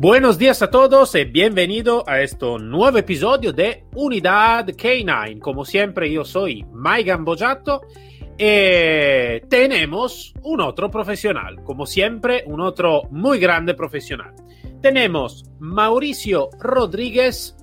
Buenos 0.00 0.38
días 0.38 0.62
a 0.62 0.70
todos 0.70 1.16
y 1.16 1.24
bienvenido 1.24 2.04
a 2.06 2.20
este 2.20 2.46
nuevo 2.60 2.98
episodio 2.98 3.52
de 3.52 3.82
Unidad 3.96 4.68
K9. 4.68 5.40
Como 5.40 5.64
siempre, 5.64 6.08
yo 6.12 6.24
soy 6.24 6.64
Maigan 6.72 7.24
Bojato 7.24 7.80
y 8.38 9.40
tenemos 9.48 10.34
un 10.44 10.60
otro 10.60 10.88
profesional. 10.88 11.64
Como 11.64 11.84
siempre, 11.84 12.44
un 12.46 12.60
otro 12.60 13.08
muy 13.10 13.40
grande 13.40 13.74
profesional. 13.74 14.36
Tenemos 14.80 15.50
Mauricio 15.58 16.48
Rodríguez, 16.60 17.56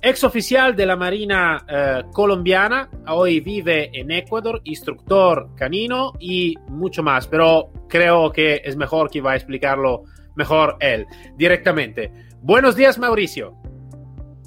ex 0.00 0.24
oficial 0.24 0.74
de 0.74 0.86
la 0.86 0.96
Marina 0.96 1.66
eh, 1.68 2.02
colombiana, 2.14 2.88
hoy 3.08 3.40
vive 3.40 3.90
en 3.92 4.10
Ecuador, 4.10 4.62
instructor 4.64 5.50
canino 5.54 6.14
y 6.18 6.54
mucho 6.66 7.02
más, 7.02 7.26
pero 7.26 7.68
creo 7.90 8.32
que 8.32 8.62
es 8.64 8.74
mejor 8.74 9.10
que 9.10 9.20
va 9.20 9.32
a 9.32 9.36
explicarlo 9.36 10.04
mejor 10.34 10.76
él 10.80 11.06
directamente. 11.36 12.12
Buenos 12.40 12.76
días, 12.76 12.98
Mauricio. 12.98 13.54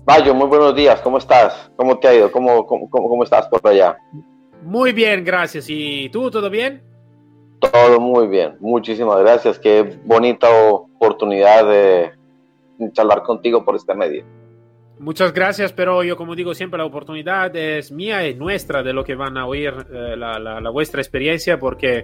Bayo, 0.05 0.33
muy 0.33 0.47
buenos 0.47 0.75
días, 0.75 1.01
¿cómo 1.01 1.17
estás? 1.17 1.69
¿Cómo 1.75 1.99
te 1.99 2.07
ha 2.07 2.13
ido? 2.13 2.31
¿Cómo, 2.31 2.65
cómo, 2.65 2.89
cómo 2.89 3.23
estás 3.23 3.47
por 3.47 3.65
allá? 3.67 3.97
Muy 4.63 4.93
bien, 4.93 5.23
gracias. 5.25 5.65
¿Y 5.67 6.09
tú, 6.09 6.31
todo 6.31 6.49
bien? 6.49 6.81
Todo 7.59 7.99
muy 7.99 8.27
bien, 8.27 8.55
muchísimas 8.59 9.19
gracias. 9.19 9.59
Qué 9.59 9.97
bonita 10.05 10.47
oportunidad 10.71 11.67
de 11.67 12.11
charlar 12.93 13.23
contigo 13.23 13.65
por 13.65 13.75
este 13.75 13.93
medio. 13.95 14.23
Muchas 14.99 15.31
gracias, 15.31 15.73
pero 15.73 16.03
yo 16.03 16.17
como 16.17 16.35
digo 16.35 16.55
siempre, 16.55 16.79
la 16.79 16.85
oportunidad 16.85 17.55
es 17.55 17.91
mía 17.91 18.27
y 18.27 18.33
nuestra 18.33 18.81
de 18.81 18.93
lo 18.93 19.03
que 19.03 19.13
van 19.13 19.37
a 19.37 19.45
oír 19.45 19.71
eh, 19.91 20.15
la, 20.17 20.39
la, 20.39 20.59
la, 20.59 20.69
vuestra 20.71 21.01
experiencia, 21.01 21.59
porque 21.59 22.03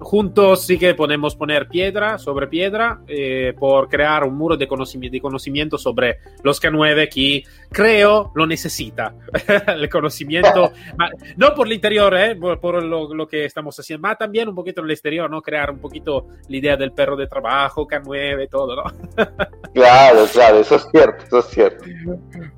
juntos 0.00 0.66
sí 0.66 0.78
que 0.78 0.94
podemos 0.94 1.36
poner 1.36 1.68
piedra 1.68 2.18
sobre 2.18 2.46
piedra 2.46 3.00
eh, 3.06 3.54
por 3.58 3.88
crear 3.88 4.24
un 4.24 4.36
muro 4.36 4.56
de 4.56 4.68
conocimiento, 4.68 5.14
de 5.14 5.20
conocimiento 5.20 5.78
sobre 5.78 6.18
los 6.42 6.60
K9 6.62 7.08
que 7.08 7.44
creo 7.70 8.30
lo 8.34 8.46
necesita. 8.46 9.14
el 9.66 9.88
conocimiento, 9.88 10.72
no 11.36 11.54
por 11.54 11.66
el 11.66 11.72
interior, 11.72 12.14
eh, 12.16 12.36
por, 12.36 12.60
por 12.60 12.82
lo, 12.82 13.14
lo, 13.14 13.26
que 13.26 13.46
estamos 13.46 13.78
haciendo, 13.78 14.06
más 14.06 14.18
también 14.18 14.48
un 14.48 14.54
poquito 14.54 14.82
en 14.82 14.86
el 14.86 14.90
exterior, 14.92 15.30
¿no? 15.30 15.40
Crear 15.40 15.70
un 15.70 15.78
poquito 15.78 16.28
la 16.48 16.56
idea 16.56 16.76
del 16.76 16.92
perro 16.92 17.16
de 17.16 17.26
trabajo, 17.26 17.86
K9, 17.86 18.48
todo, 18.50 18.76
¿no? 18.76 18.82
claro, 19.74 20.26
claro, 20.30 20.58
eso 20.58 20.76
es 20.76 20.86
cierto, 20.90 21.24
eso 21.24 21.38
es 21.38 21.46
cierto. 21.46 21.84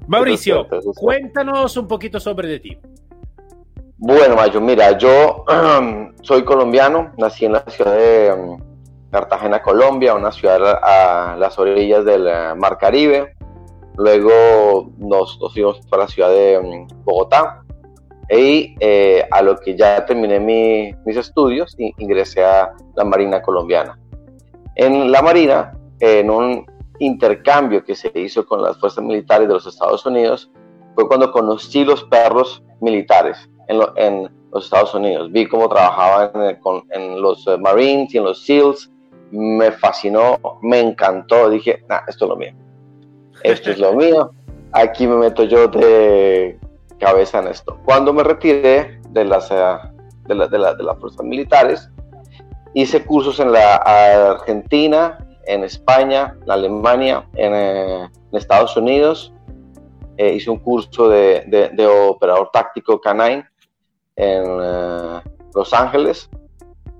Mauricio, 0.07 0.67
cuéntanos 0.95 1.77
un 1.77 1.87
poquito 1.87 2.21
sobre 2.21 2.49
de 2.49 2.61
ti. 2.61 2.79
Bueno, 3.99 4.37
Mayo, 4.37 4.61
mira, 4.61 4.97
yo 4.99 5.45
soy 6.23 6.45
colombiano, 6.45 7.13
nací 7.17 7.47
en 7.47 7.53
la 7.53 7.65
ciudad 7.67 7.97
de 7.97 8.33
um, 8.33 8.61
Cartagena, 9.11 9.63
Colombia, 9.63 10.15
una 10.15 10.33
ciudad 10.33 10.81
a, 10.83 11.37
las 11.37 11.59
orillas 11.59 12.05
del 12.05 12.27
uh, 12.27 12.57
Mar 12.57 12.77
Caribe. 12.79 13.35
Luego 13.97 14.93
nos, 14.99 15.41
nos 15.41 15.53
fuimos 15.55 15.81
para 15.89 16.03
la 16.03 16.09
ciudad 16.09 16.29
de 16.29 16.59
um, 16.59 16.87
Bogotá 17.05 17.63
y 18.29 18.75
eh, 18.81 19.27
a 19.31 19.41
lo 19.43 19.57
que 19.57 19.77
ya 19.77 20.05
terminé 20.05 20.41
mi, 20.41 20.95
mis 21.05 21.17
estudios 21.17 21.75
ingresé 21.79 22.45
a 22.45 22.73
la 22.97 23.05
Marina 23.05 23.41
colombiana. 23.41 23.99
En 24.75 25.11
la 25.11 25.23
Marina, 25.23 25.73
en 26.01 26.31
un 26.31 26.67
intercambio 26.99 27.85
que 27.85 27.95
se 27.95 28.11
hizo 28.15 28.47
con 28.47 28.63
las 28.63 28.79
fuerzas 28.79 29.05
militares 29.05 29.49
de 29.49 29.55
los 29.55 29.67
Estados 29.67 30.05
Unidos, 30.07 30.51
fue 30.95 31.07
cuando 31.07 31.31
conocí 31.31 31.85
los 31.85 32.05
perros 32.05 32.63
militares 32.81 33.49
en, 33.69 33.79
lo, 33.79 33.93
en 33.97 34.31
los 34.53 34.65
Estados 34.65 34.95
Unidos. 34.95 35.31
Vi 35.31 35.47
cómo 35.47 35.69
trabajaban 35.69 36.31
en, 36.91 37.21
los 37.21 37.47
uh, 37.47 37.59
Marines 37.59 38.15
y 38.15 38.19
en 38.19 38.25
los 38.25 38.45
SEALs. 38.45 38.91
Me 39.31 39.71
fascinó, 39.73 40.39
me 40.63 40.81
encantó. 40.81 41.51
Dije, 41.51 41.85
nah, 41.89 42.01
esto 42.09 42.25
es 42.25 42.29
lo 42.31 42.37
mío. 42.37 42.53
Esto 43.43 43.71
es 43.71 43.79
lo 43.79 43.93
mío. 43.95 44.31
Aquí 44.73 45.07
me 45.07 45.17
meto 45.17 45.45
yo 45.45 45.69
de 45.69 46.59
cabeza 46.99 47.41
en 47.41 47.49
esto. 47.49 47.79
Cuando 47.85 48.13
me 48.13 48.23
retiré 48.23 49.01
de 49.11 49.25
las, 49.25 49.51
de, 49.51 50.35
la, 50.35 50.49
de, 50.49 50.59
la, 50.59 50.75
de 50.75 50.83
las 50.83 50.99
fuerzas 50.99 51.25
militares, 51.25 51.91
hice 52.75 53.05
cursos 53.05 53.41
en 53.41 53.53
la 53.53 53.77
Argentina, 53.77 55.19
en 55.47 55.65
España, 55.65 56.37
en 56.43 56.51
Alemania, 56.51 57.27
en, 57.35 57.55
eh, 57.55 58.05
en 58.05 58.39
Estados 58.39 58.77
Unidos. 58.77 59.33
Eh, 60.17 60.35
hice 60.35 60.51
un 60.51 60.59
curso 60.59 61.09
de, 61.09 61.45
de, 61.47 61.69
de, 61.71 61.87
operador 61.87 62.51
táctico 62.51 62.99
canine 63.01 63.45
en 64.17 64.51
uh, 64.51 65.21
Los 65.55 65.75
Ángeles 65.75 66.31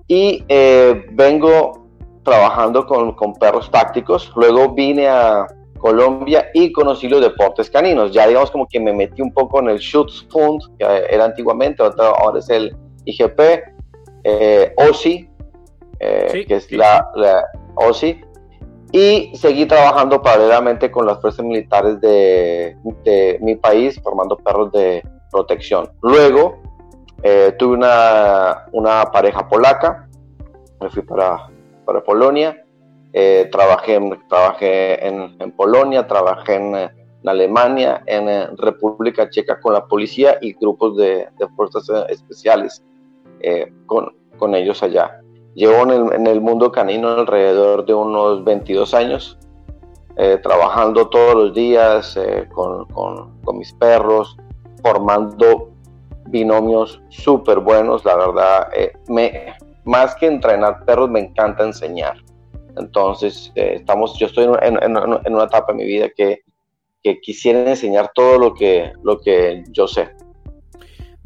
y 0.07 0.45
eh, 0.49 1.07
vengo 1.13 1.87
trabajando 2.23 2.87
con, 2.87 3.13
con, 3.15 3.35
perros 3.35 3.71
tácticos. 3.71 4.33
Luego 4.37 4.75
vine 4.75 5.09
a 5.09 5.47
Colombia 5.79 6.51
y 6.55 6.73
conocí 6.73 7.09
los 7.09 7.21
deportes 7.21 7.71
caninos. 7.71 8.13
Ya 8.13 8.27
digamos 8.27 8.51
como 8.51 8.67
que 8.67 8.81
me 8.81 8.93
metí 8.93 9.23
un 9.23 9.33
poco 9.33 9.61
en 9.61 9.71
el 9.71 9.79
Schutz 9.79 10.27
Fund, 10.31 10.63
que 10.79 10.85
era 10.85 11.25
antiguamente, 11.25 11.83
ahora 11.83 12.39
es 12.39 12.49
el 12.51 12.77
IGP, 13.05 13.41
eh, 14.25 14.75
OSI, 14.77 15.31
eh, 16.01 16.29
sí, 16.31 16.45
que 16.45 16.57
es 16.57 16.65
sí. 16.65 16.77
la, 16.77 17.09
la 17.15 17.45
OSI, 17.77 18.21
y 18.93 19.33
seguí 19.37 19.67
trabajando 19.67 20.23
paralelamente 20.23 20.91
con 20.91 21.07
las 21.07 21.21
fuerzas 21.21 21.45
militares 21.45 22.01
de, 22.01 22.77
mi 23.41 23.57
país, 23.57 24.01
formando 24.03 24.37
perros 24.37 24.73
de 24.73 25.03
protección. 25.31 25.91
Luego 26.03 26.59
eh, 27.23 27.55
tuve 27.59 27.75
una, 27.75 28.67
una, 28.73 29.11
pareja 29.13 29.49
polaca, 29.49 30.09
me 30.81 30.89
fui 30.91 31.03
para, 31.03 31.49
para 31.85 32.03
Polonia, 32.03 32.65
eh, 33.13 33.49
trabajé, 33.51 33.99
trabajé 34.29 35.07
en, 35.07 35.53
Polonia, 35.53 36.07
trabajé 36.07 36.55
en, 36.55 36.75
en 36.77 37.29
Alemania, 37.29 38.03
en, 38.07 38.29
en, 38.29 38.57
República 38.57 39.29
Checa 39.29 39.61
con 39.61 39.73
la 39.73 39.87
policía 39.87 40.39
y 40.41 40.53
grupos 40.53 40.97
de, 40.97 41.29
de 41.39 41.49
fuerzas 41.57 41.89
especiales 42.09 42.85
eh, 43.41 43.73
con, 43.87 44.15
con 44.39 44.55
ellos 44.55 44.83
allá. 44.83 45.21
Llevo 45.57 45.91
en 45.91 46.27
el, 46.27 46.43
mundo 46.43 46.71
canino 46.71 47.09
alrededor 47.09 47.87
de 47.87 47.95
unos 47.95 48.45
22 48.45 48.93
años, 48.93 49.39
eh, 50.19 50.39
trabajando 50.43 51.09
todos 51.09 51.35
los 51.35 51.55
días 51.55 52.15
eh, 52.19 52.47
con, 52.53 52.87
mis 53.57 53.73
perros, 53.73 54.37
formando 54.83 55.71
binomios 56.27 57.01
súper 57.09 57.61
buenos, 57.61 58.05
la 58.05 58.17
verdad. 58.17 58.69
Eh, 58.77 58.93
me, 59.09 59.55
más 59.87 60.15
que 60.17 60.27
entrenar 60.27 60.85
perros, 60.85 61.09
me 61.09 61.21
encanta 61.21 61.65
enseñar. 61.65 62.19
Entonces, 62.77 63.51
estamos, 63.55 64.19
yo 64.19 64.27
estoy 64.27 64.45
en, 64.61 64.77
en, 64.83 64.95
en, 64.95 65.35
una 65.35 65.45
etapa 65.45 65.73
de 65.73 65.79
mi 65.79 65.87
vida 65.87 66.11
que, 66.15 66.43
que 67.03 67.19
quisiera 67.21 67.71
enseñar 67.71 68.11
todo 68.15 68.39
lo 68.39 68.53
que, 68.53 68.93
lo 69.03 69.19
que 69.23 69.65
yo 69.71 69.89
sé. 69.89 70.11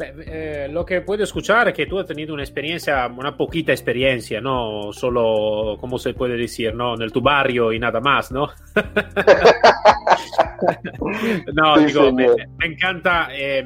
Eh, 0.01 0.69
lo 0.71 0.85
que 0.85 1.03
puedo 1.03 1.25
escuchar 1.25 1.69
es 1.69 1.75
que 1.75 1.87
tú 1.87 1.99
has 1.99 2.07
tenido 2.07 2.33
una 2.33 2.43
experiencia, 2.43 3.07
una 3.07 3.37
poquita 3.37 3.73
experiencia, 3.73 4.41
no 4.41 4.93
solo, 4.93 5.77
¿cómo 5.79 5.99
se 5.99 6.15
puede 6.15 6.37
decir? 6.37 6.75
No, 6.75 6.95
en 6.95 7.11
tu 7.11 7.21
barrio 7.21 7.73
y 7.73 7.79
nada 7.79 8.01
más, 8.01 8.33
¿no? 8.33 8.49
no, 11.53 11.77
sí, 11.77 11.85
digo, 11.87 12.13
me, 12.13 12.29
me, 12.59 12.67
encanta. 12.67 13.29
Eh, 13.33 13.65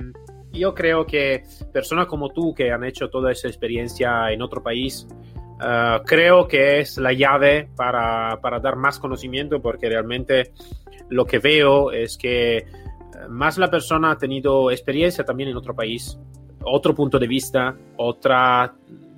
yo 0.53 0.75
creo 0.75 1.07
que 1.07 1.43
personas 1.73 2.07
como 2.07 2.31
tú 2.31 2.55
que 2.55 2.71
han 2.71 2.85
hecho 2.85 3.09
toda 3.09 3.33
esa 3.33 3.49
experiencia 3.49 4.31
en 4.31 4.41
otro 4.41 4.63
país, 4.63 5.07
uh, 5.61 6.03
creo 6.05 6.47
que 6.47 6.81
es 6.81 6.97
la 6.99 7.13
llave 7.13 7.69
para, 7.77 8.39
para 8.41 8.61
dar 8.61 8.77
más 8.77 8.99
conocimiento 8.99 9.61
porque 9.61 9.89
realmente 9.89 10.53
lo 11.11 11.27
que 11.27 11.39
veo 11.39 11.91
es 11.91 12.17
que 12.17 12.67
más 13.29 13.59
la 13.59 13.71
persona 13.71 14.13
ha 14.13 14.19
tenido 14.19 14.71
experiencia 14.71 15.25
también 15.25 15.49
en 15.51 15.57
otro 15.57 15.75
país, 15.75 16.19
otro 16.65 16.95
punto 16.95 17.19
de 17.19 17.27
vista, 17.27 17.77
otra 17.97 18.75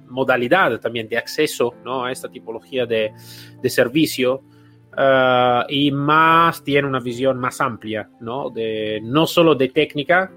modalidad 0.09 0.81
también 0.81 1.09
de 1.09 1.19
acceso 1.19 1.75
¿no? 1.85 2.05
a 2.05 2.13
esta 2.13 2.29
tipología 2.29 2.87
de, 2.87 3.13
de 3.61 3.71
servicio 3.71 4.43
uh, 4.97 5.65
y 5.69 5.91
más 5.91 6.63
tiene 6.63 6.89
una 6.89 7.01
visión 7.01 7.39
más 7.39 7.61
amplia, 7.61 8.09
¿no? 8.21 8.51
De, 8.51 9.01
no 9.03 9.27
solo 9.27 9.55
de 9.55 9.69
técnica, 9.69 10.31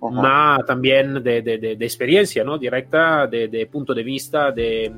uh 0.00 0.08
-huh. 0.08 0.22
más 0.22 0.64
también 0.66 1.22
de, 1.22 1.42
de, 1.42 1.58
de, 1.58 1.84
experiencia 1.84 2.44
¿no? 2.44 2.58
directa, 2.58 3.26
de, 3.26 3.68
punto 3.70 3.94
de 3.94 4.02
vista, 4.02 4.52
de 4.52 4.92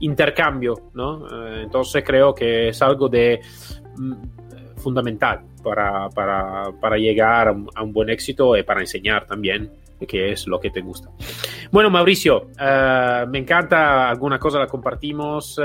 intercambio. 0.00 0.90
¿no? 0.94 1.18
Uh, 1.18 1.62
entonces 1.64 2.04
creo 2.04 2.34
que 2.34 2.68
es 2.68 2.82
algo 2.82 3.08
de 3.08 3.40
fundamental 4.76 5.40
para, 5.66 6.08
para, 6.10 6.70
para 6.80 6.96
llegar 6.96 7.48
a 7.48 7.82
un, 7.82 7.92
buen 7.92 8.08
éxito 8.08 8.56
y 8.56 8.62
para 8.62 8.80
enseñar 8.80 9.26
también 9.26 9.68
que 10.06 10.30
es 10.30 10.46
lo 10.46 10.60
que 10.60 10.70
te 10.70 10.80
gusta. 10.80 11.10
Bueno, 11.72 11.90
Mauricio, 11.90 12.50
me 13.28 13.38
encanta, 13.38 14.08
alguna 14.08 14.38
cosa 14.38 14.60
la 14.60 14.66
compartimos. 14.68 15.58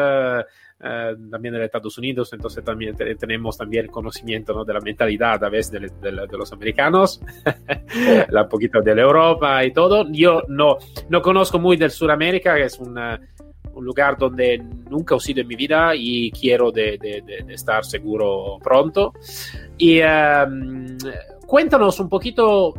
Eh, 0.83 1.15
también 1.29 1.53
de 1.53 1.65
Estados 1.65 1.95
Unidos, 1.99 2.33
entonces 2.33 2.63
también 2.63 2.95
tenemos 2.95 3.55
también 3.55 3.85
conocimiento 3.85 4.51
¿no? 4.51 4.65
de 4.65 4.73
la 4.73 4.79
mentalidad 4.79 5.43
a 5.43 5.47
veces 5.47 5.71
de, 6.01 6.11
de, 6.11 6.37
los 6.37 6.51
americanos, 6.53 7.21
la 8.29 8.49
poquito 8.49 8.81
de 8.81 8.95
la 8.95 9.03
Europa 9.03 9.63
y 9.63 9.71
todo. 9.73 10.07
Yo 10.11 10.41
no, 10.47 10.77
no 11.07 11.21
conozco 11.21 11.59
muy 11.59 11.77
del 11.77 11.91
Sudamérica, 11.91 12.55
que 12.55 12.63
es 12.63 12.79
una, 12.79 13.21
lugar 13.83 14.17
donde 14.17 14.57
nunca 14.89 15.15
he 15.15 15.19
sido 15.19 15.41
en 15.41 15.47
mi 15.47 15.55
vida 15.55 15.93
y 15.95 16.31
quiero 16.31 16.71
de, 16.71 16.97
de 16.97 17.53
estar 17.53 17.85
seguro 17.85 18.57
pronto. 18.63 19.13
Y 19.77 20.01
um, 20.01 20.97
cuéntanos 21.47 21.99
un 21.99 22.09
poquito 22.09 22.73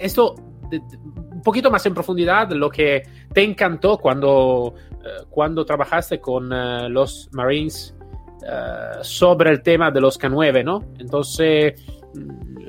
esto, 0.00 0.34
un 0.70 1.42
poquito 1.42 1.70
más 1.70 1.84
en 1.86 1.94
profundidad, 1.94 2.50
lo 2.50 2.70
que 2.70 3.02
te 3.32 3.42
encantó 3.42 3.98
cuando 3.98 4.74
eh, 5.08 5.24
cuando 5.30 5.64
trabajaste 5.64 6.20
con 6.20 6.52
eh, 6.52 6.88
los 6.88 7.28
Marines 7.32 7.94
eh, 8.42 8.98
sobre 9.02 9.50
el 9.50 9.62
tema 9.62 9.90
de 9.90 10.00
los 10.00 10.18
K9, 10.18 10.64
¿no? 10.64 10.84
Entonces, 10.98 11.80
mm, 12.14 12.68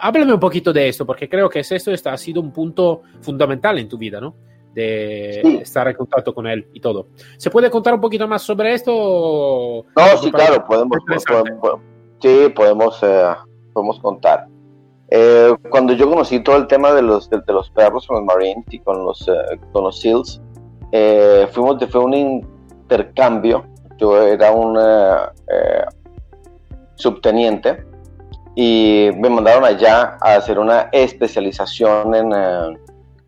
háblame 0.00 0.32
un 0.32 0.40
poquito 0.40 0.72
de 0.72 0.88
esto, 0.88 1.04
porque 1.04 1.28
creo 1.28 1.48
que 1.48 1.60
esto 1.60 1.92
ha 2.04 2.16
sido 2.16 2.40
un 2.40 2.52
punto 2.52 3.02
fundamental 3.20 3.78
en 3.78 3.88
tu 3.88 3.98
vida, 3.98 4.20
¿no? 4.20 4.36
De 4.78 5.60
estar 5.62 5.88
en 5.88 5.96
contacto 5.96 6.34
con 6.34 6.46
él 6.46 6.68
y 6.72 6.80
todo. 6.80 7.08
¿Se 7.36 7.50
puede 7.50 7.70
contar 7.70 7.94
un 7.94 8.00
poquito 8.00 8.28
más 8.28 8.42
sobre 8.42 8.74
esto? 8.74 9.84
No, 9.96 10.16
sí, 10.20 10.30
claro, 10.30 10.64
podemos, 10.66 10.98
sí, 12.20 12.48
podemos, 12.54 13.00
podemos 13.72 14.00
contar. 14.00 14.46
cuando 15.70 15.94
yo 15.94 16.08
conocí 16.08 16.40
todo 16.40 16.56
el 16.56 16.66
tema 16.66 16.92
de 16.92 17.02
los, 17.02 17.28
de, 17.28 17.40
los 17.48 17.70
perros 17.70 18.06
con 18.06 18.18
los 18.18 18.24
Marines 18.24 18.64
y 18.70 18.78
con 18.78 19.04
los, 19.04 19.28
con 19.72 19.84
los 19.84 20.00
SEALs, 20.00 20.40
eh, 20.92 21.46
fuimos, 21.52 21.84
fue 21.90 22.00
un 22.00 22.14
intercambio, 22.14 23.66
yo 23.98 24.22
era 24.22 24.52
un 24.52 24.78
eh, 24.78 25.84
subteniente 26.94 27.84
y 28.54 29.10
me 29.16 29.28
mandaron 29.28 29.64
allá 29.64 30.16
a 30.20 30.36
hacer 30.36 30.58
una 30.58 30.88
especialización 30.92 32.14
en 32.14 32.32
eh, 32.32 32.78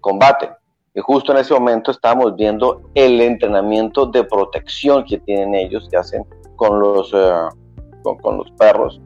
combate. 0.01 0.51
Y 0.95 1.01
justo 1.01 1.33
en 1.33 1.39
ese 1.39 1.55
momento 1.55 1.93
estábamos 1.93 2.35
viendo 2.35 2.83
el 2.95 3.21
entrenamiento 3.21 4.07
de 4.07 4.25
protección 4.25 5.05
que 5.05 5.19
tienen 5.19 5.55
ellos, 5.55 5.89
que 5.89 5.97
hacen 5.97 6.25
con 6.57 6.81
los, 6.81 7.15
con, 8.03 8.37
los 8.37 8.51
perros. 8.53 9.01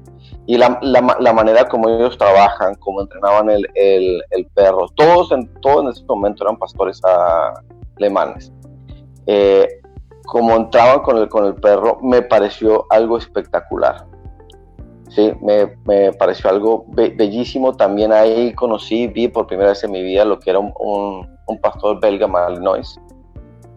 Y 0.46 0.56
la, 0.56 0.78
la, 0.82 1.32
manera 1.32 1.68
como 1.68 1.88
ellos 1.88 2.16
trabajan, 2.16 2.74
como 2.76 3.02
entrenaban 3.02 3.50
el, 3.50 3.66
el, 3.74 4.46
perro. 4.54 4.88
Todos 4.94 5.30
en, 5.32 5.52
todos 5.60 5.84
en 5.84 5.90
ese 5.90 6.04
momento 6.06 6.44
eran 6.44 6.56
pastores 6.56 7.00
alemanes. 7.96 8.50
Eh, 9.26 9.68
como 10.24 10.56
entraban 10.56 11.00
con 11.00 11.18
el, 11.18 11.28
con 11.28 11.44
el 11.44 11.54
perro, 11.54 11.98
me 12.02 12.22
pareció 12.22 12.86
algo 12.90 13.18
espectacular. 13.18 14.06
Sí, 15.10 15.32
me, 15.42 15.76
me 15.84 16.12
pareció 16.14 16.48
algo 16.48 16.86
bellísimo. 16.88 17.74
También 17.74 18.10
ahí 18.10 18.54
conocí, 18.54 19.06
vi 19.06 19.28
por 19.28 19.46
primera 19.46 19.70
vez 19.70 19.84
en 19.84 19.92
mi 19.92 20.02
vida 20.02 20.24
lo 20.24 20.40
que 20.40 20.50
era 20.50 20.58
un, 20.58 21.33
pastor 21.60 22.00
belga 22.00 22.26
malinois. 22.26 22.98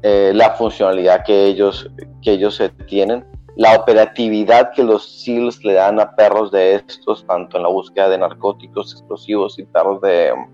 Eh, 0.04 0.32
la 0.34 0.52
funcionalidad 0.52 1.24
que 1.26 1.46
ellos, 1.46 1.90
que 2.22 2.34
ellos 2.34 2.62
tienen, 2.88 3.26
la 3.58 3.76
operatividad 3.76 4.72
que 4.72 4.84
los 4.84 5.24
SEALs 5.24 5.64
le 5.64 5.74
dan 5.74 6.00
a 6.00 6.16
perros 6.16 6.52
de 6.52 6.76
estos, 6.76 7.26
tanto 7.26 7.58
en 7.58 7.64
la 7.64 7.70
búsqueda 7.70 8.08
de 8.08 8.20
narcóticos 8.20 8.94
explosivos 8.94 9.58
y 9.58 9.64
perros 9.64 10.00
de 10.02 10.32
um, 10.32 10.48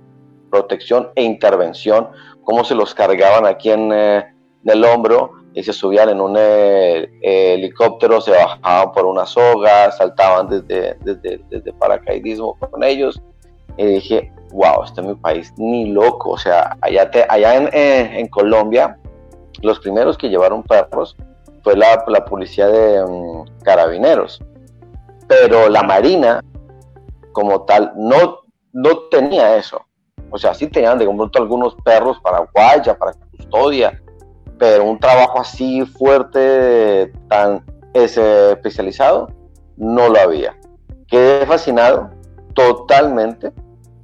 protección 0.49 1.09
e 1.15 1.23
intervención, 1.23 2.07
cómo 2.43 2.63
se 2.63 2.75
los 2.75 2.95
cargaban 2.95 3.45
aquí 3.45 3.71
en, 3.71 3.91
eh, 3.91 4.25
el 4.63 4.85
hombro 4.85 5.33
y 5.53 5.63
se 5.63 5.73
subían 5.73 6.09
en 6.09 6.21
un 6.21 6.35
eh, 6.37 7.09
helicóptero, 7.21 8.21
se 8.21 8.31
bajaban 8.31 8.93
por 8.93 9.05
una 9.05 9.25
soga, 9.25 9.91
saltaban 9.91 10.47
desde, 10.47 10.97
desde, 11.03 11.73
paracaidismo 11.73 12.57
con 12.57 12.83
ellos. 12.83 13.21
Y 13.75 13.85
dije, 13.85 14.31
wow, 14.53 14.83
este 14.83 15.01
es 15.01 15.07
mi 15.07 15.15
país, 15.15 15.53
ni 15.57 15.91
loco. 15.91 16.31
O 16.31 16.37
sea, 16.37 16.77
allá, 16.81 17.09
te, 17.11 17.25
en, 17.29 18.27
Colombia, 18.27 18.97
los 19.61 19.79
primeros 19.79 20.17
que 20.17 20.29
llevaron 20.29 20.63
perros 20.63 21.17
fue 21.63 21.75
la, 21.75 22.05
policía 22.25 22.67
de 22.67 23.03
mm, 23.03 23.63
carabineros. 23.63 24.41
Pero 25.27 25.69
la 25.69 25.83
Marina, 25.83 26.41
como 27.31 27.63
tal, 27.63 27.91
no, 27.95 28.39
no 28.71 28.99
tenía 29.09 29.57
eso. 29.57 29.81
O 30.29 30.37
sea, 30.37 30.53
sí 30.53 30.67
tenían 30.67 30.97
de 30.97 31.05
pronto 31.05 31.39
algunos 31.39 31.75
perros 31.83 32.19
para 32.21 32.47
guaya, 32.53 32.97
para 32.97 33.13
custodia, 33.37 34.01
pero 34.57 34.83
un 34.85 34.99
trabajo 34.99 35.41
así 35.41 35.85
fuerte, 35.85 37.11
tan 37.27 37.63
especializado, 37.93 39.29
no 39.77 40.09
lo 40.09 40.19
había. 40.19 40.57
Quedé 41.07 41.45
fascinado 41.45 42.09
totalmente. 42.53 43.51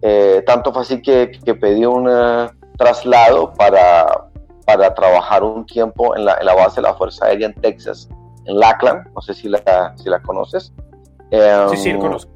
Eh, 0.01 0.43
tanto 0.45 0.71
fue 0.71 0.83
así 0.83 1.01
que, 1.01 1.31
que 1.43 1.55
pedí 1.55 1.85
un 1.85 2.07
eh, 2.09 2.49
traslado 2.77 3.53
para, 3.53 4.27
para 4.65 4.93
trabajar 4.93 5.43
un 5.43 5.65
tiempo 5.65 6.15
en 6.15 6.25
la, 6.25 6.35
en 6.35 6.45
la, 6.45 6.55
base 6.55 6.77
de 6.77 6.87
la 6.87 6.93
Fuerza 6.93 7.25
Aérea 7.25 7.47
en 7.47 7.53
Texas, 7.55 8.07
en 8.45 8.59
Lackland. 8.59 9.11
No 9.13 9.21
sé 9.21 9.33
si 9.33 9.49
la, 9.49 9.93
si 9.97 10.09
la 10.09 10.21
conoces. 10.21 10.73
sí, 11.31 11.77
sí, 11.77 11.93
lo 11.93 11.99
conozco. 11.99 12.31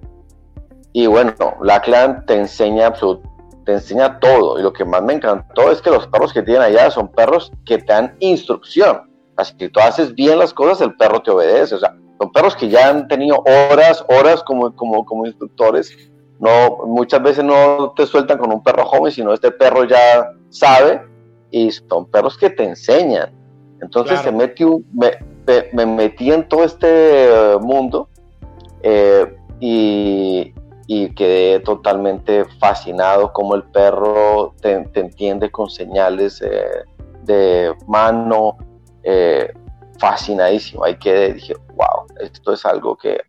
Y 0.93 1.07
bueno, 1.07 1.33
Lackland 1.61 2.25
te 2.27 2.35
enseña 2.35 2.93
te 3.65 3.73
enseña 3.73 4.19
todo. 4.19 4.59
Y 4.59 4.63
lo 4.63 4.71
que 4.71 4.85
más 4.85 5.01
me 5.01 5.13
encantó 5.13 5.71
es 5.71 5.81
que 5.81 5.89
los 5.89 6.07
perros 6.07 6.31
que 6.31 6.43
tienen 6.43 6.61
allá 6.61 6.91
son 6.91 7.07
perros 7.07 7.51
que 7.65 7.79
te 7.79 7.91
dan 7.91 8.15
instrucción. 8.19 9.09
Así 9.35 9.55
que 9.57 9.69
tú 9.69 9.79
haces 9.79 10.13
bien 10.13 10.37
las 10.37 10.53
cosas, 10.53 10.81
el 10.81 10.95
perro 10.95 11.21
te 11.21 11.31
obedece. 11.31 11.75
O 11.75 11.79
sea, 11.79 11.95
son 12.19 12.31
perros 12.31 12.55
que 12.55 12.69
ya 12.69 12.89
han 12.89 13.07
tenido 13.07 13.43
horas, 13.71 14.05
horas 14.07 14.43
como, 14.43 14.75
como, 14.75 15.03
como 15.05 15.25
instructores. 15.25 15.95
No, 16.43 16.85
muchas 16.87 17.23
veces 17.23 17.45
no 17.45 17.93
te 17.95 18.05
sueltan 18.05 18.37
con 18.37 18.51
un 18.51 18.61
perro 18.61 18.83
joven, 18.83 19.13
sino 19.13 19.33
este 19.33 19.49
perro 19.49 19.85
ya 19.85 20.33
sabe 20.49 21.01
y 21.49 21.71
son 21.71 22.05
perros 22.07 22.37
que 22.37 22.49
te 22.49 22.65
enseñan. 22.65 23.31
Entonces 23.81 24.19
se 24.19 24.29
me, 24.29 24.53
me, 25.71 25.85
metí 25.85 26.33
en 26.33 26.45
todo 26.49 26.65
este 26.65 27.57
mundo 27.61 28.09
eh, 28.81 29.37
y, 29.61 30.53
y 30.85 31.15
quedé 31.15 31.61
totalmente 31.61 32.43
fascinado 32.59 33.31
como 33.31 33.55
el 33.55 33.63
perro 33.63 34.53
te, 34.59 34.73
entiende 34.95 35.49
con 35.49 35.69
señales 35.69 36.41
eh, 36.41 36.83
de 37.23 37.73
mano, 37.87 38.57
eh, 39.01 39.49
fascinadísimo. 39.97 40.83
Ahí 40.83 40.97
quedé, 40.97 41.35
dije, 41.35 41.55
wow, 41.69 42.05
esto 42.19 42.51
es 42.51 42.65
algo 42.65 42.97
que 42.97 43.21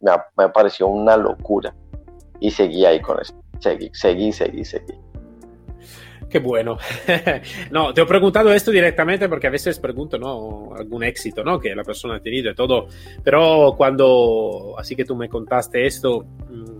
me, 0.00 0.12
me 0.36 0.48
pareció 0.50 0.86
una 0.86 1.16
locura. 1.16 1.74
Y 2.40 2.50
seguí 2.50 2.84
ahí 2.84 3.00
con 3.00 3.20
eso, 3.20 3.34
seguí, 3.58 3.90
seguí, 3.92 4.32
seguí, 4.32 4.64
seguí. 4.64 4.94
Qué 6.28 6.40
bueno. 6.40 6.76
no, 7.70 7.94
te 7.94 8.02
he 8.02 8.06
preguntado 8.06 8.52
esto 8.52 8.70
directamente 8.70 9.28
porque 9.28 9.46
a 9.46 9.50
veces 9.50 9.78
pregunto, 9.78 10.18
¿no? 10.18 10.74
Algún 10.76 11.02
éxito, 11.02 11.42
¿no? 11.42 11.58
Que 11.58 11.74
la 11.74 11.84
persona 11.84 12.16
ha 12.16 12.20
tenido 12.20 12.50
y 12.50 12.54
todo. 12.54 12.88
Pero 13.24 13.74
cuando, 13.76 14.74
así 14.78 14.94
que 14.94 15.04
tú 15.04 15.16
me 15.16 15.28
contaste 15.28 15.86
esto, 15.86 16.26
mm, 16.50 16.77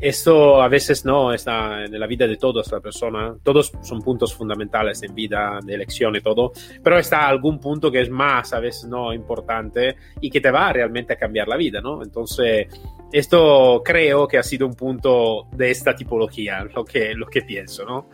esto 0.00 0.62
a 0.62 0.68
veces 0.68 1.04
no 1.04 1.32
está 1.32 1.84
en 1.84 1.98
la 1.98 2.06
vida 2.06 2.26
de 2.26 2.36
todos 2.36 2.70
la 2.72 2.80
persona. 2.80 3.34
Todos 3.42 3.72
son 3.82 4.00
puntos 4.00 4.34
fundamentales 4.34 5.02
en 5.02 5.14
vida, 5.14 5.58
de 5.62 5.74
elección 5.74 6.16
y 6.16 6.20
todo. 6.20 6.52
Pero 6.82 6.98
está 6.98 7.28
algún 7.28 7.58
punto 7.58 7.90
que 7.90 8.00
es 8.00 8.10
más, 8.10 8.52
a 8.52 8.60
veces 8.60 8.86
no 8.86 9.12
importante 9.12 9.96
y 10.20 10.30
que 10.30 10.40
te 10.40 10.50
va 10.50 10.72
realmente 10.72 11.12
a 11.12 11.16
cambiar 11.16 11.48
la 11.48 11.56
vida, 11.56 11.80
¿no? 11.80 12.02
Entonces, 12.02 12.68
esto 13.12 13.82
creo 13.84 14.26
que 14.26 14.38
ha 14.38 14.42
sido 14.42 14.66
un 14.66 14.74
punto 14.74 15.46
de 15.52 15.70
esta 15.70 15.94
tipología, 15.94 16.64
lo 16.74 16.84
que, 16.84 17.14
lo 17.14 17.26
que 17.26 17.42
pienso, 17.42 17.84
¿no? 17.84 18.08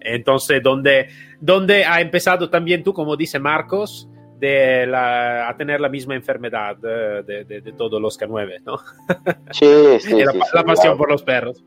Entonces, 0.00 0.62
donde, 0.62 1.08
donde 1.40 1.84
ha 1.84 2.00
empezado 2.00 2.50
también 2.50 2.82
tú, 2.82 2.92
como 2.92 3.16
dice 3.16 3.38
Marcos, 3.38 4.08
de 4.42 4.88
la, 4.88 5.48
a 5.48 5.56
tener 5.56 5.80
la 5.80 5.88
misma 5.88 6.16
enfermedad 6.16 6.76
de, 6.76 7.44
de, 7.44 7.60
de 7.60 7.72
todos 7.74 8.02
los 8.02 8.18
K9, 8.18 8.60
¿no? 8.64 8.76
Sí, 9.52 10.00
sí. 10.00 10.20
la, 10.24 10.32
sí, 10.32 10.38
la 10.52 10.64
pasión 10.64 10.98
por 10.98 11.08
los 11.08 11.22
perros. 11.22 11.64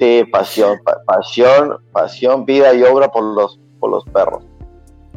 Sí, 0.00 0.24
pasión, 0.32 0.76
pasión, 1.06 1.78
pasión, 1.92 2.44
vida 2.44 2.74
y 2.74 2.82
obra 2.82 3.08
por 3.12 3.22
los, 3.22 3.60
por 3.78 3.90
los 3.92 4.04
perros. 4.06 4.42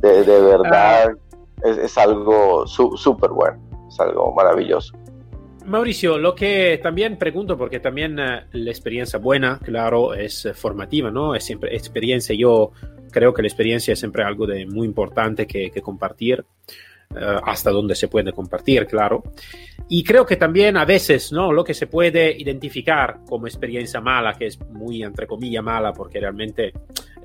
De, 0.02 0.24
de 0.24 0.40
verdad, 0.40 1.10
ah. 1.10 1.68
es, 1.68 1.78
es, 1.80 1.98
algo 1.98 2.68
súper 2.68 3.32
bueno, 3.32 3.60
es 3.88 4.00
algo 4.00 4.32
maravilloso. 4.36 4.94
Mauricio, 5.66 6.20
lo 6.20 6.36
que 6.36 6.80
también 6.84 7.18
pregunto, 7.18 7.58
porque 7.58 7.80
también 7.80 8.20
uh, 8.20 8.42
la 8.52 8.70
experiencia 8.70 9.18
buena, 9.18 9.58
claro, 9.64 10.14
es 10.14 10.46
uh, 10.46 10.54
formativa, 10.54 11.10
¿no? 11.10 11.34
Es 11.34 11.44
siempre 11.44 11.76
experiencia. 11.76 12.36
Yo 12.36 12.72
creo 13.12 13.34
que 13.34 13.42
la 13.42 13.48
experiencia 13.48 13.94
es 13.94 14.00
siempre 14.00 14.24
algo 14.24 14.46
de 14.46 14.68
muy 14.68 14.86
importante 14.86 15.48
que, 15.48 15.72
que 15.72 15.82
compartir. 15.82 16.46
Eh, 17.16 17.40
hasta 17.44 17.72
donde 17.72 17.96
se 17.96 18.08
puede 18.08 18.32
compartir, 18.32 18.86
claro. 18.86 19.24
Y 19.88 20.04
creo 20.04 20.26
que 20.26 20.36
también 20.36 20.78
a 20.78 20.86
veces, 20.86 21.32
¿no? 21.32 21.52
Lo 21.52 21.64
que 21.64 21.74
se 21.74 21.88
puede 21.88 22.36
identificar 22.38 23.22
como 23.28 23.48
experiencia 23.48 24.00
mala, 24.00 24.34
que 24.34 24.46
es 24.46 24.60
muy, 24.60 25.02
entre 25.02 25.26
comillas, 25.26 25.64
mala, 25.64 25.92
porque 25.92 26.20
realmente 26.20 26.72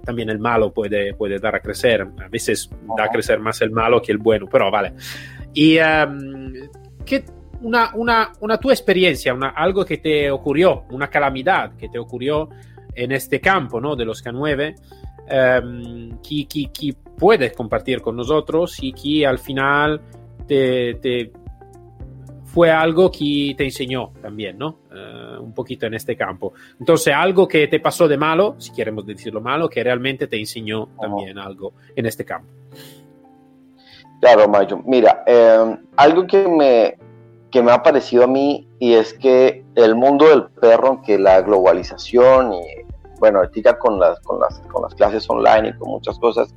también 0.03 0.31
el 0.31 0.39
malo 0.39 0.73
puede, 0.73 1.13
puede 1.13 1.39
dar 1.39 1.57
a 1.57 1.61
crecer. 1.61 2.01
A 2.25 2.29
veces 2.29 2.71
da 2.97 3.05
a 3.05 3.09
crecer 3.09 3.41
más 3.41 3.61
el 3.61 3.73
malo 3.73 4.01
que 4.01 4.13
el 4.13 4.19
bueno, 4.19 4.47
pero 4.51 4.71
vale. 4.71 4.95
Y 5.53 5.79
um, 5.79 6.53
¿qué, 7.05 7.25
una, 7.61 7.95
una, 7.95 8.33
una, 8.41 8.59
tu 8.59 8.71
experiencia, 8.71 9.35
una, 9.35 9.51
algo 9.51 9.85
que 9.85 9.99
te 9.99 10.31
ocurrió, 10.31 10.85
una 10.91 11.09
calamidad 11.09 11.77
que 11.77 11.91
te 11.91 11.99
ocurrió 11.99 12.49
en 12.95 13.13
este 13.13 13.41
campo 13.41 13.81
¿no? 13.81 13.97
de 13.97 14.05
los 14.07 14.25
K9, 14.25 14.75
um, 15.63 16.23
que, 16.23 16.47
que, 16.47 16.73
que, 16.73 16.95
puedes 17.19 17.53
compartir 17.53 18.01
con 18.01 18.17
nosotros 18.17 18.79
y 18.83 18.93
que 18.93 19.27
al 19.27 19.39
final 19.39 20.01
te, 20.47 20.95
te 20.95 21.33
fue 22.55 22.71
algo 22.71 23.11
que 23.11 23.55
te 23.57 23.65
enseñó 23.65 24.13
también, 24.23 24.57
¿no? 24.57 24.79
Uh, 24.93 25.43
un 25.43 25.53
poquito 25.53 25.87
en 25.87 25.95
este 25.95 26.17
campo. 26.17 26.53
Entonces, 26.79 27.13
algo 27.13 27.49
que 27.49 27.67
te 27.67 27.81
pasó 27.81 28.07
de 28.07 28.17
malo, 28.17 28.55
si 28.59 28.73
queremos 28.73 29.05
decirlo 29.05 29.41
malo, 29.41 29.69
que 29.69 29.83
realmente 29.83 30.29
te 30.29 30.39
enseñó 30.39 30.89
también 31.01 31.37
algo 31.37 31.73
en 31.97 32.07
este 32.07 32.25
campo. 32.25 32.49
Claro, 34.21 34.49
Mayo. 34.49 34.81
Mira, 34.87 35.25
eh, 35.27 35.77
algo 35.97 36.27
que 36.29 36.47
me, 36.47 36.97
que 37.51 37.61
me 37.61 37.73
ha 37.73 37.83
parecido 37.83 38.25
a 38.25 38.29
mí 38.29 38.69
y 38.79 38.95
es 38.95 39.15
que 39.15 39.65
el 39.75 39.97
mundo 39.97 40.29
del 40.29 40.45
perro, 40.61 41.03
que 41.03 41.19
la 41.19 41.43
globalización 41.43 42.53
y, 42.55 42.63
bueno, 43.19 43.41
ahorita 43.41 43.79
con 43.79 43.99
las, 43.99 44.21
con, 44.21 44.39
las, 44.39 44.61
con 44.61 44.83
las 44.83 44.95
clases 44.95 45.29
online 45.29 45.71
y 45.71 45.79
con 45.79 45.91
muchas 45.91 46.19
cosas, 46.21 46.55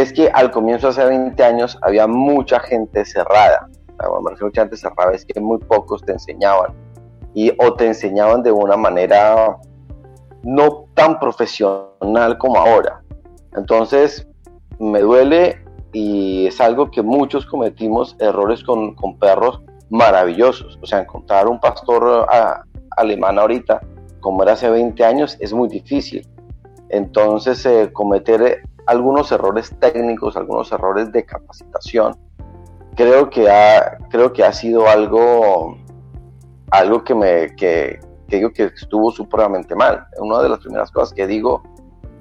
es 0.00 0.12
que 0.12 0.30
al 0.32 0.50
comienzo, 0.50 0.88
hace 0.88 1.04
20 1.04 1.42
años, 1.42 1.78
había 1.82 2.06
mucha 2.06 2.60
gente 2.60 3.04
cerrada 3.04 3.68
bueno, 4.06 4.36
gente 4.54 4.76
cerrada 4.76 5.12
es 5.12 5.24
que 5.24 5.40
muy 5.40 5.58
pocos 5.58 6.02
te 6.02 6.12
enseñaban 6.12 6.72
y 7.34 7.52
o 7.58 7.74
te 7.74 7.86
enseñaban 7.86 8.42
de 8.42 8.52
una 8.52 8.76
manera 8.76 9.56
no 10.42 10.84
tan 10.94 11.18
profesional 11.18 12.38
como 12.38 12.58
ahora. 12.58 13.02
Entonces, 13.56 14.26
me 14.78 15.00
duele 15.00 15.64
y 15.92 16.46
es 16.46 16.60
algo 16.60 16.90
que 16.90 17.02
muchos 17.02 17.44
cometimos 17.46 18.16
errores 18.20 18.62
con, 18.62 18.94
perros 19.18 19.60
maravillosos. 19.90 20.78
O 20.80 20.86
sea, 20.86 21.00
encontrar 21.00 21.48
un 21.48 21.60
pastor 21.60 22.26
a, 22.30 22.62
alemán 22.96 23.38
ahorita, 23.38 23.80
como 24.20 24.42
era 24.42 24.52
hace 24.52 24.70
20 24.70 25.04
años, 25.04 25.36
es 25.40 25.52
muy 25.52 25.68
difícil. 25.68 26.26
Entonces, 26.88 27.64
eh, 27.66 27.90
cometer 27.92 28.62
algunos 28.88 29.30
errores 29.32 29.70
técnicos, 29.78 30.34
algunos 30.38 30.72
errores 30.72 31.12
de 31.12 31.22
capacitación, 31.22 32.16
creo 32.96 33.28
que 33.28 33.50
ha, 33.50 33.98
creo 34.08 34.32
que 34.32 34.42
ha 34.42 34.52
sido 34.52 34.88
algo, 34.88 35.76
algo 36.70 37.04
que 37.04 37.14
me 37.14 37.54
que, 37.54 38.00
digo 38.28 38.50
que 38.50 38.64
estuvo 38.64 39.12
supremamente 39.12 39.74
mal. 39.74 40.06
Una 40.18 40.40
de 40.40 40.48
las 40.48 40.60
primeras 40.60 40.90
cosas 40.90 41.12
que 41.12 41.26
digo 41.26 41.62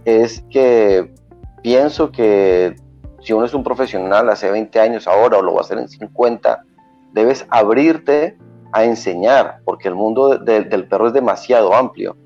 es 0.04 0.44
que 0.50 1.16
pienso 1.64 2.12
que 2.12 2.76
si 3.22 3.32
uno 3.32 3.46
es 3.46 3.54
un 3.54 3.64
profesional 3.64 4.30
hace 4.30 4.52
20 4.52 4.78
años 4.82 5.08
ahora 5.08 5.38
o 5.38 5.42
lo 5.42 5.54
va 5.54 5.60
a 5.60 5.62
hacer 5.62 5.78
en 5.78 5.88
50, 5.88 6.66
debes 7.14 7.48
abrirte 7.50 8.38
a 8.74 8.84
enseñar, 8.84 9.62
porque 9.64 9.88
el 9.88 9.96
mundo 9.96 10.38
del 10.38 10.88
perro 10.90 11.08
es 11.08 11.14
demasiado 11.14 11.74
amplio. 11.74 12.18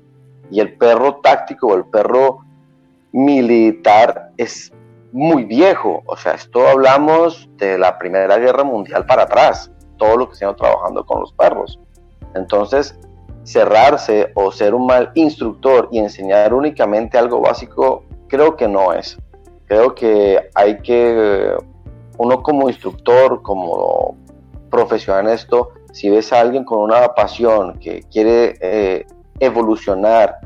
Y 0.50 0.58
el 0.58 0.76
perro 0.76 1.20
táctico 1.22 1.68
o 1.68 1.76
el 1.76 1.84
perro 1.84 2.40
militar 3.12 4.30
es 4.36 4.72
muy 5.12 5.44
viejo. 5.44 6.02
O 6.06 6.16
sea, 6.16 6.32
esto 6.32 6.66
hablamos 6.66 7.48
de 7.56 7.78
la 7.78 7.98
Primera 7.98 8.38
Guerra 8.38 8.64
Mundial 8.64 9.06
para 9.06 9.24
atrás, 9.24 9.70
todo 9.98 10.16
lo 10.16 10.28
que 10.28 10.36
se 10.36 10.44
ha 10.44 10.54
trabajando 10.54 11.04
con 11.04 11.20
los 11.20 11.32
perros. 11.32 11.78
Entonces, 12.34 12.98
cerrarse 13.44 14.32
o 14.34 14.50
ser 14.50 14.74
un 14.74 14.86
mal 14.86 15.10
instructor 15.14 15.88
y 15.92 15.98
enseñar 15.98 16.54
únicamente 16.54 17.18
algo 17.18 17.40
básico, 17.40 18.04
creo 18.28 18.56
que 18.56 18.68
no 18.68 18.92
es. 18.92 19.18
Creo 19.66 19.94
que 19.94 20.50
hay 20.54 20.78
que, 20.78 21.54
uno 22.18 22.42
como 22.42 22.68
instructor, 22.68 23.42
como 23.42 24.16
profesional 24.70 25.26
en 25.26 25.34
esto, 25.34 25.70
si 25.92 26.08
ves 26.08 26.32
a 26.32 26.40
alguien 26.40 26.64
con 26.64 26.78
una 26.78 27.14
pasión 27.14 27.78
que 27.78 28.02
quiere 28.10 28.56
eh, 28.60 29.06
evolucionar 29.40 30.38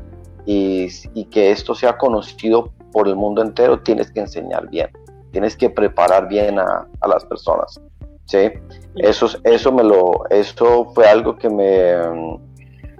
y, 0.47 1.25
que 1.25 1.51
esto 1.51 1.75
sea 1.75 1.97
conocido 1.97 2.71
por 2.93 3.07
el 3.09 3.15
mundo 3.15 3.41
entero, 3.41 3.81
tienes 3.81 4.09
que 4.09 4.21
enseñar 4.21 4.69
bien, 4.69 4.89
tienes 5.31 5.57
que 5.57 5.69
preparar 5.69 6.29
bien 6.29 6.57
a, 6.57 6.87
las 7.05 7.25
personas. 7.25 7.79
¿sí? 8.25 8.49
Eso, 8.95 9.27
eso, 9.43 9.71
me 9.73 9.83
lo, 9.83 10.27
eso 10.29 10.85
fue 10.95 11.05
algo 11.05 11.35
que 11.37 11.49
me, 11.49 11.93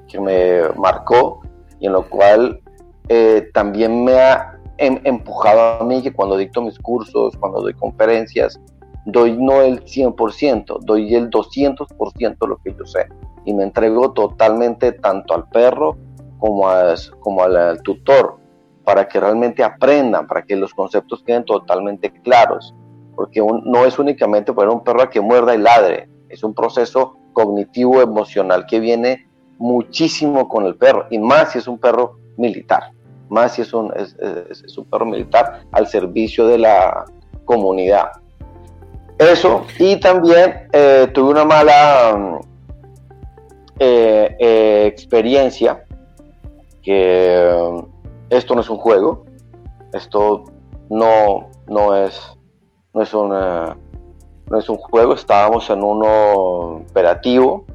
que 0.09 0.19
me 0.19 0.61
marcó 0.77 1.41
y 1.79 1.87
en 1.87 1.93
lo 1.93 2.07
cual 2.09 2.59
eh, 3.07 3.49
también 3.53 4.03
me 4.03 4.19
ha 4.19 4.59
em, 4.77 4.99
empujado 5.05 5.81
a 5.81 5.85
mí 5.85 6.01
que 6.01 6.11
cuando 6.11 6.35
dicto 6.35 6.61
mis 6.61 6.77
cursos, 6.77 7.37
cuando 7.37 7.61
doy 7.61 7.73
conferencias, 7.75 8.59
doy 9.05 9.37
no 9.37 9.61
el 9.61 9.85
100%, 9.85 10.79
doy 10.81 11.15
el 11.15 11.29
200% 11.29 12.37
de 12.41 12.47
lo 12.47 12.57
que 12.57 12.75
yo 12.77 12.85
sé 12.85 13.07
y 13.45 13.53
me 13.53 13.63
entrego 13.63 14.11
totalmente 14.11 14.91
tanto 14.91 15.33
al 15.33 15.47
perro 15.47 15.95
como, 16.39 16.67
al 16.67 17.81
tutor 17.81 18.37
para 18.83 19.07
que 19.07 19.19
realmente 19.19 19.63
aprendan, 19.63 20.27
para 20.27 20.43
que 20.43 20.55
los 20.55 20.73
conceptos 20.73 21.23
queden 21.23 21.43
totalmente 21.43 22.11
claros, 22.21 22.73
porque 23.15 23.41
no 23.41 23.85
es 23.85 23.99
únicamente 23.99 24.53
poner 24.53 24.69
un 24.69 24.83
perro 24.83 25.01
a 25.01 25.09
que 25.09 25.19
muerda 25.19 25.53
y 25.53 25.57
ladre, 25.57 26.09
es 26.29 26.43
un 26.43 26.53
proceso 26.53 27.17
cognitivo, 27.33 28.01
emocional 28.01 28.65
que 28.65 28.79
viene 28.79 29.27
muchísimo 29.57 30.47
con 30.47 30.65
el 30.65 30.75
perro, 30.75 31.07
y 31.09 31.19
más 31.19 31.51
si 31.51 31.57
es 31.57 31.67
un 31.67 31.79
perro 31.79 32.17
militar, 32.37 32.91
más 33.29 33.55
si 33.55 33.63
es 33.63 33.73
un, 33.73 33.91
es, 33.95 34.77
un 34.77 34.85
perro 34.85 35.05
militar 35.05 35.63
al 35.71 35.87
servicio 35.87 36.47
de 36.47 36.59
la 36.59 37.05
comunidad. 37.45 38.11
Eso, 39.17 39.65
y 39.79 39.99
también 39.99 40.67
eh, 40.71 41.07
tuve 41.11 41.31
una 41.31 41.43
mala 41.43 42.39
eh, 43.79 44.35
eh, 44.39 44.83
experiencia 44.85 45.86
que 46.87 47.83
esto 48.29 48.55
no 48.55 48.61
es 48.61 48.69
un 48.69 48.77
juego, 48.77 49.25
esto 49.91 50.45
no, 50.89 51.49
no, 51.67 51.93
es, 51.97 52.17
no, 52.93 53.01
es, 53.01 53.13
una, 53.13 53.75
no 54.49 54.57
es 54.57 54.69
un 54.69 54.77
juego, 54.77 55.13
estábamos 55.13 55.69
en 55.69 55.83
un 55.83 56.01
operativo 56.05 57.65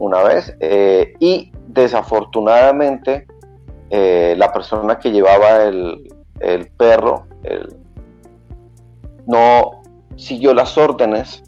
una 0.00 0.24
vez 0.24 0.56
eh, 0.58 1.14
y 1.20 1.52
desafortunadamente 1.68 3.28
eh, 3.90 4.34
la 4.36 4.52
persona 4.52 4.98
que 4.98 5.12
llevaba 5.12 5.62
el, 5.62 6.12
el 6.40 6.68
perro 6.72 7.28
no 9.28 9.82
siguió 10.16 10.52
las 10.52 10.76
órdenes 10.76 11.44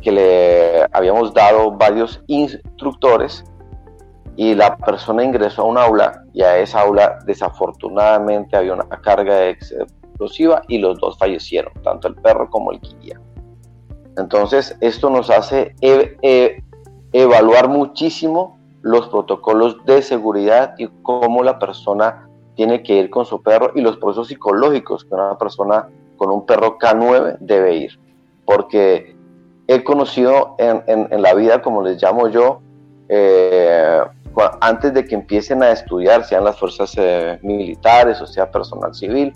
que 0.00 0.12
le 0.12 0.86
habíamos 0.92 1.34
dado 1.34 1.72
varios 1.72 2.22
instructores 2.28 3.44
y 4.36 4.54
la 4.54 4.69
persona 4.80 5.24
ingresó 5.24 5.62
a 5.62 5.66
un 5.66 5.78
aula 5.78 6.24
y 6.32 6.42
a 6.42 6.58
esa 6.58 6.80
aula 6.80 7.18
desafortunadamente 7.26 8.56
había 8.56 8.74
una 8.74 8.84
carga 8.84 9.48
explosiva 9.48 10.62
y 10.68 10.78
los 10.78 10.98
dos 10.98 11.16
fallecieron, 11.18 11.72
tanto 11.82 12.08
el 12.08 12.14
perro 12.16 12.48
como 12.50 12.72
el 12.72 12.80
guía. 12.80 13.20
Entonces 14.16 14.76
esto 14.80 15.10
nos 15.10 15.30
hace 15.30 15.74
e, 15.80 16.16
e, 16.22 16.62
evaluar 17.12 17.68
muchísimo 17.68 18.58
los 18.82 19.08
protocolos 19.08 19.84
de 19.84 20.02
seguridad 20.02 20.74
y 20.78 20.88
cómo 21.02 21.42
la 21.42 21.58
persona 21.58 22.28
tiene 22.54 22.82
que 22.82 22.94
ir 22.94 23.10
con 23.10 23.24
su 23.24 23.42
perro 23.42 23.72
y 23.74 23.80
los 23.80 23.96
procesos 23.96 24.28
psicológicos 24.28 25.04
que 25.04 25.14
una 25.14 25.38
persona 25.38 25.88
con 26.16 26.30
un 26.30 26.44
perro 26.44 26.78
K9 26.78 27.38
debe 27.40 27.76
ir. 27.76 27.98
Porque 28.44 29.16
he 29.66 29.84
conocido 29.84 30.56
en, 30.58 31.22
la 31.22 31.34
vida, 31.34 31.62
como 31.62 31.82
les 31.82 32.02
llamo 32.02 32.28
yo, 32.28 32.60
eh, 33.08 34.02
antes 34.60 34.94
de 34.94 35.04
que 35.04 35.14
empiecen 35.14 35.62
a 35.62 35.70
estudiar, 35.70 36.24
sean 36.24 36.44
las 36.44 36.58
fuerzas 36.58 36.94
eh, 36.96 37.38
militares 37.42 38.20
o 38.20 38.26
sea 38.26 38.50
personal 38.50 38.94
civil, 38.94 39.32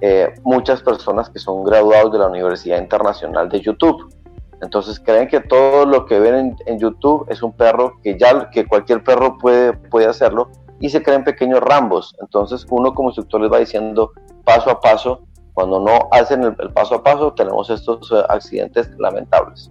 eh, 0.00 0.34
muchas 0.42 0.82
personas 0.82 1.30
que 1.30 1.38
son 1.38 1.64
graduados 1.64 2.12
de 2.12 2.18
la 2.18 2.26
Universidad 2.26 2.78
Internacional 2.78 3.48
de 3.48 3.60
YouTube. 3.60 4.12
Entonces 4.60 4.98
creen 5.00 5.28
que 5.28 5.40
todo 5.40 5.84
lo 5.84 6.06
que 6.06 6.18
ven 6.18 6.56
en, 6.66 6.78
YouTube 6.78 7.26
es 7.28 7.42
un 7.42 7.52
perro 7.52 7.98
que 8.02 8.18
ya 8.18 8.50
que 8.50 8.66
cualquier 8.66 9.02
perro 9.02 9.38
puede, 9.38 9.72
puede 9.72 10.06
hacerlo 10.06 10.50
y 10.80 10.88
se 10.88 11.02
creen 11.02 11.24
pequeños 11.24 11.60
rambos. 11.60 12.16
Entonces 12.20 12.66
uno 12.70 12.94
como 12.94 13.10
instructor 13.10 13.40
les 13.40 13.52
va 13.52 13.58
diciendo 13.58 14.12
paso 14.44 14.70
a 14.70 14.80
paso. 14.80 15.22
Cuando 15.52 15.80
no 15.80 16.08
hacen 16.10 16.42
el, 16.42 16.56
el 16.58 16.72
paso 16.72 16.96
a 16.96 17.02
paso 17.02 17.32
tenemos 17.32 17.70
estos 17.70 18.10
eh, 18.12 18.24
accidentes 18.28 18.90
lamentables. 18.98 19.70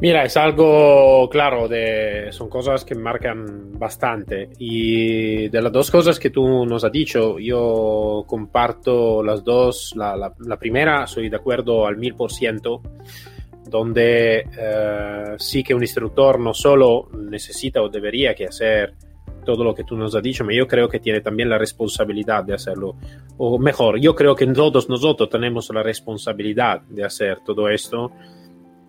Mira, 0.00 0.22
es 0.22 0.36
algo 0.36 1.28
claro, 1.28 1.66
de, 1.66 2.28
son 2.30 2.48
cosas 2.48 2.84
que 2.84 2.94
marcan 2.94 3.72
bastante. 3.76 4.50
Y 4.56 5.48
de 5.48 5.60
las 5.60 5.72
dos 5.72 5.90
cosas 5.90 6.20
que 6.20 6.30
tú 6.30 6.64
nos 6.64 6.84
has 6.84 6.92
dicho, 6.92 7.40
yo 7.40 8.24
comparto 8.28 9.24
las 9.24 9.42
dos. 9.42 9.94
La, 9.96 10.14
la, 10.16 10.56
primera, 10.56 11.04
soy 11.08 11.28
de 11.28 11.36
acuerdo 11.36 11.84
al 11.84 11.96
mil 11.96 12.14
por 12.14 12.30
ciento, 12.30 12.80
donde 13.68 14.46
eh, 14.56 15.34
sí 15.36 15.64
que 15.64 15.74
un 15.74 15.82
instructor 15.82 16.38
no 16.38 16.54
solo 16.54 17.08
necesita 17.18 17.82
o 17.82 17.88
debería 17.88 18.36
que 18.36 18.46
hacer 18.46 18.94
todo 19.44 19.64
lo 19.64 19.74
que 19.74 19.82
tú 19.82 19.96
nos 19.96 20.14
has 20.14 20.22
dicho, 20.22 20.44
pero 20.44 20.58
yo 20.58 20.68
creo 20.68 20.88
que 20.88 21.00
tiene 21.00 21.22
también 21.22 21.48
la 21.48 21.58
responsabilidad 21.58 22.44
de 22.44 22.54
hacerlo. 22.54 22.94
O 23.38 23.58
mejor, 23.58 23.98
yo 23.98 24.14
creo 24.14 24.36
que 24.36 24.46
todos 24.46 24.88
nosotros 24.88 25.28
tenemos 25.28 25.70
la 25.70 25.82
responsabilidad 25.82 26.82
de 26.82 27.04
hacer 27.04 27.40
todo 27.44 27.68
esto 27.68 28.12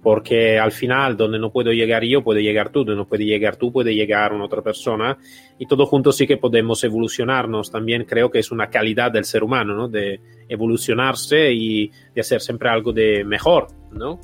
porque 0.02 0.58
al 0.58 0.72
final 0.72 1.18
donde 1.18 1.40
no 1.40 1.52
puedo 1.52 1.72
llegar 1.72 2.04
yo 2.04 2.24
puede 2.24 2.42
llegar 2.42 2.70
tú, 2.70 2.80
donde 2.80 2.96
no 2.96 3.08
puede 3.08 3.26
llegar 3.26 3.58
tú 3.58 3.72
puede 3.72 3.94
llegar 3.94 4.34
una 4.34 4.46
otra 4.46 4.62
persona 4.62 5.18
y 5.58 5.66
todos 5.66 5.90
juntos 5.90 6.16
sí 6.16 6.26
que 6.26 6.38
podemos 6.38 6.84
evolucionarnos. 6.84 7.72
También 7.72 8.06
creo 8.06 8.32
que 8.32 8.40
es 8.40 8.52
una 8.52 8.70
calidad 8.70 9.12
del 9.12 9.26
ser 9.26 9.44
humano, 9.44 9.76
¿no? 9.76 9.88
De 9.88 10.22
evolucionarse 10.48 11.52
y 11.52 11.92
de 12.14 12.22
hacer 12.22 12.42
siempre 12.42 12.70
algo 12.70 12.94
de 12.94 13.24
mejor, 13.26 13.68
¿no? 13.92 14.20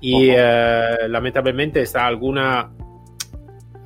Y 0.00 0.28
eh, 0.30 1.08
lamentablemente 1.08 1.80
está 1.82 2.06
alguna 2.06 2.70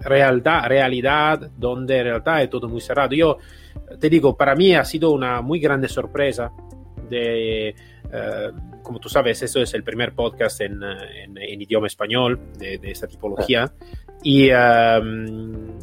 realidad, 0.00 0.66
realidad 0.68 1.50
donde 1.56 1.98
en 1.98 2.04
realidad 2.04 2.42
es 2.42 2.50
todo 2.50 2.68
muy 2.68 2.80
cerrado. 2.80 3.14
Yo 3.14 3.38
te 3.98 4.10
digo, 4.10 4.36
para 4.36 4.54
mí 4.54 4.74
ha 4.74 4.84
sido 4.84 5.12
una 5.12 5.40
muy 5.40 5.60
grande 5.60 5.88
sorpresa 5.88 6.50
de... 7.08 7.74
Eh, 8.12 8.50
como 8.82 8.98
tú 8.98 9.08
sabes, 9.08 9.42
esto 9.42 9.60
es 9.60 9.72
el 9.74 9.82
primer 9.82 10.12
podcast 10.12 10.60
en, 10.60 10.80
idioma 11.38 11.86
español 11.86 12.38
de, 12.58 12.78
esta 12.82 13.06
tipología. 13.06 13.72
Y 14.22 14.50
um, 14.50 15.78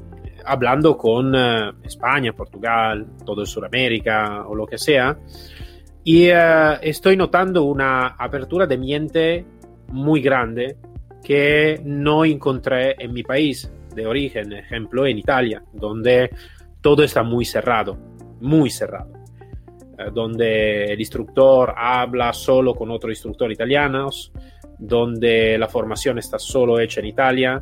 hablando 0.46 0.96
con 0.98 1.36
uh, 1.36 1.74
España, 1.84 2.34
Portugal, 2.34 3.06
todo 3.26 3.46
Sudamérica 3.46 4.48
o 4.48 4.56
lo 4.56 4.66
que 4.66 4.78
sea. 4.78 5.18
Y 6.04 6.30
uh, 6.30 6.78
estoy 6.82 7.18
notando 7.18 7.64
una 7.64 8.08
apertura 8.08 8.68
de 8.68 8.78
mente 8.78 9.46
muy 9.92 10.22
grande 10.22 10.78
que 11.24 11.82
no 11.84 12.24
encontré 12.26 12.96
en 13.00 13.14
mi 13.14 13.24
país 13.24 13.72
de 13.96 14.06
origen, 14.06 14.54
ejemplo 14.54 15.06
en 15.06 15.18
Italia, 15.18 15.64
donde 15.74 16.30
todo 16.82 17.04
está 17.04 17.24
muy 17.24 17.44
cerrado, 17.44 17.98
muy 18.40 18.70
cerrado. 18.70 19.19
Eh, 20.00 20.12
donde 20.14 20.86
el 20.94 21.00
instructor 21.00 21.74
habla 21.76 22.32
solo 22.32 22.74
con 22.74 22.90
otros 22.90 23.12
instructores 23.12 23.56
italianos, 23.56 24.32
donde 24.78 25.58
la 25.58 25.68
formación 25.68 26.18
está 26.20 26.40
solo 26.40 26.80
hecha 26.80 27.02
en 27.02 27.08
Italia, 27.08 27.62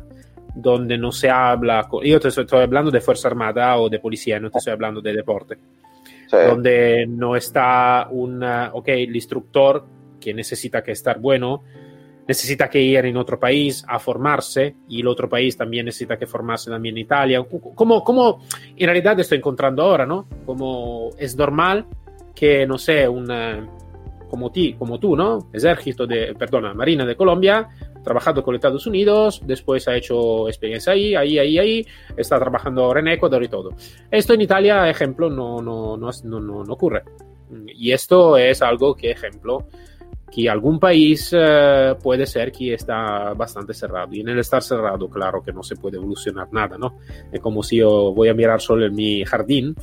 donde 0.54 0.96
no 0.96 1.10
se 1.10 1.28
habla, 1.28 1.88
con... 1.88 2.04
yo 2.04 2.20
te 2.20 2.28
estoy, 2.28 2.60
hablando 2.60 2.92
de 2.92 3.00
Fuerza 3.00 3.26
Armada 3.26 3.76
o 3.78 3.88
de 3.88 3.98
policía, 3.98 4.38
no 4.38 4.50
te 4.50 4.58
estoy 4.58 4.72
hablando 4.72 5.00
de 5.00 5.14
deporte, 5.14 5.58
donde 6.30 7.06
no 7.08 7.34
está 7.34 8.06
un, 8.08 8.40
ok, 8.44 8.88
el 8.88 9.16
instructor 9.16 9.84
que 10.20 10.32
necesita 10.32 10.82
que 10.82 10.92
estar 10.92 11.18
bueno, 11.18 11.64
necesita 12.28 12.70
que 12.70 12.80
ir 12.80 13.04
en 13.04 13.16
otro 13.16 13.40
país 13.40 13.84
a 13.88 13.98
formarse 13.98 14.76
y 14.88 15.00
el 15.00 15.08
otro 15.08 15.28
país 15.28 15.56
también 15.56 15.86
necesita 15.86 16.16
que 16.16 16.26
formarse 16.26 16.70
también 16.70 16.94
en 16.96 17.02
Italia. 17.02 17.44
Como, 17.74 18.04
como 18.04 18.42
en 18.76 18.86
realidad 18.86 19.18
estoy 19.18 19.38
encontrando 19.38 19.82
ahora, 19.82 20.04
¿no? 20.04 20.28
Como 20.44 21.10
es 21.18 21.36
normal 21.36 21.86
que, 22.38 22.66
no 22.66 22.78
sé, 22.78 23.08
un, 23.08 23.26
como, 24.28 24.52
ti, 24.52 24.74
como 24.74 24.98
tú, 25.00 25.16
¿no? 25.16 25.48
Ejército 25.52 26.06
de, 26.06 26.34
perdona, 26.38 26.74
Marina 26.74 27.04
de 27.04 27.16
Colombia, 27.16 27.68
trabajado 28.04 28.42
con 28.42 28.54
Estados 28.54 28.86
Unidos, 28.86 29.42
después 29.44 29.88
ha 29.88 29.96
hecho 29.96 30.48
experiencia 30.48 30.92
ahí, 30.92 31.14
ahí, 31.14 31.38
ahí, 31.38 31.58
ahí, 31.58 31.86
está 32.16 32.38
trabajando 32.38 32.84
ahora 32.84 33.00
en 33.00 33.08
Ecuador 33.08 33.42
y 33.42 33.48
todo. 33.48 33.70
Esto 34.10 34.34
en 34.34 34.42
Italia, 34.42 34.88
ejemplo, 34.88 35.28
no, 35.28 35.60
no, 35.60 35.96
no, 35.96 36.10
no, 36.24 36.64
no 36.64 36.72
ocurre. 36.72 37.02
Y 37.74 37.92
esto 37.92 38.36
es 38.36 38.62
algo 38.62 38.94
que, 38.94 39.10
ejemplo, 39.10 39.66
que 40.30 40.48
algún 40.48 40.78
país 40.78 41.30
eh, 41.32 41.94
puede 42.02 42.26
ser 42.26 42.52
que 42.52 42.74
está 42.74 43.32
bastante 43.34 43.72
cerrado. 43.72 44.08
Y 44.12 44.20
en 44.20 44.28
el 44.28 44.38
estar 44.38 44.62
cerrado, 44.62 45.08
claro 45.08 45.42
que 45.42 45.52
no 45.52 45.62
se 45.62 45.76
puede 45.76 45.96
evolucionar 45.96 46.52
nada, 46.52 46.76
¿no? 46.76 46.98
Es 47.32 47.40
como 47.40 47.62
si 47.62 47.76
yo 47.76 48.12
voy 48.12 48.28
a 48.28 48.34
mirar 48.34 48.60
solo 48.60 48.86
en 48.86 48.94
mi 48.94 49.24
jardín 49.24 49.74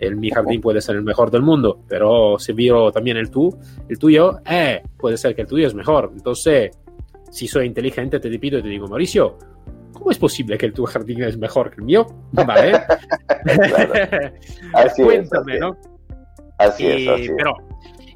el 0.00 0.16
mi 0.16 0.30
jardín 0.30 0.60
puede 0.60 0.80
ser 0.80 0.96
el 0.96 1.02
mejor 1.02 1.30
del 1.30 1.42
mundo, 1.42 1.84
pero 1.86 2.38
si 2.38 2.54
miro 2.54 2.90
también 2.90 3.18
el 3.18 3.30
tú, 3.30 3.56
el 3.88 3.98
tuyo, 3.98 4.38
eh, 4.50 4.82
puede 4.96 5.18
ser 5.18 5.34
que 5.34 5.42
el 5.42 5.46
tuyo 5.46 5.66
es 5.66 5.74
mejor. 5.74 6.10
Entonces, 6.12 6.70
si 7.30 7.46
soy 7.46 7.66
inteligente, 7.66 8.18
te 8.18 8.38
pido 8.38 8.58
y 8.58 8.62
te 8.62 8.68
digo, 8.68 8.88
Mauricio, 8.88 9.36
¿cómo 9.92 10.10
es 10.10 10.18
posible 10.18 10.56
que 10.56 10.66
el 10.66 10.72
tu 10.72 10.86
jardín 10.86 11.22
es 11.22 11.36
mejor 11.36 11.70
que 11.70 11.76
el 11.76 11.82
mío? 11.82 12.06
Vale. 12.32 12.72
así 14.72 15.02
Cuéntame, 15.02 15.58
¿no? 15.58 15.76
Así 16.56 16.86
y, 16.86 17.06
es, 17.06 17.30
Pero, 17.36 17.54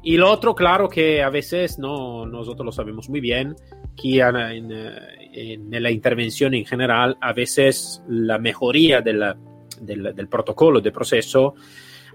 y 0.01 0.17
lo 0.17 0.31
otro, 0.31 0.55
claro 0.55 0.89
que 0.89 1.21
a 1.21 1.29
veces 1.29 1.77
no, 1.77 2.25
nosotros 2.25 2.65
lo 2.65 2.71
sabemos 2.71 3.09
muy 3.09 3.19
bien, 3.19 3.55
que 3.95 4.19
en, 4.19 4.71
en 4.71 5.83
la 5.83 5.91
intervención 5.91 6.55
en 6.55 6.65
general, 6.65 7.15
a 7.21 7.31
veces 7.31 8.01
la 8.07 8.39
mejoría 8.39 9.01
de 9.01 9.13
la 9.13 9.37
del, 9.79 10.27
protocolo, 10.27 10.81
del 10.81 10.91
proceso, 10.91 11.55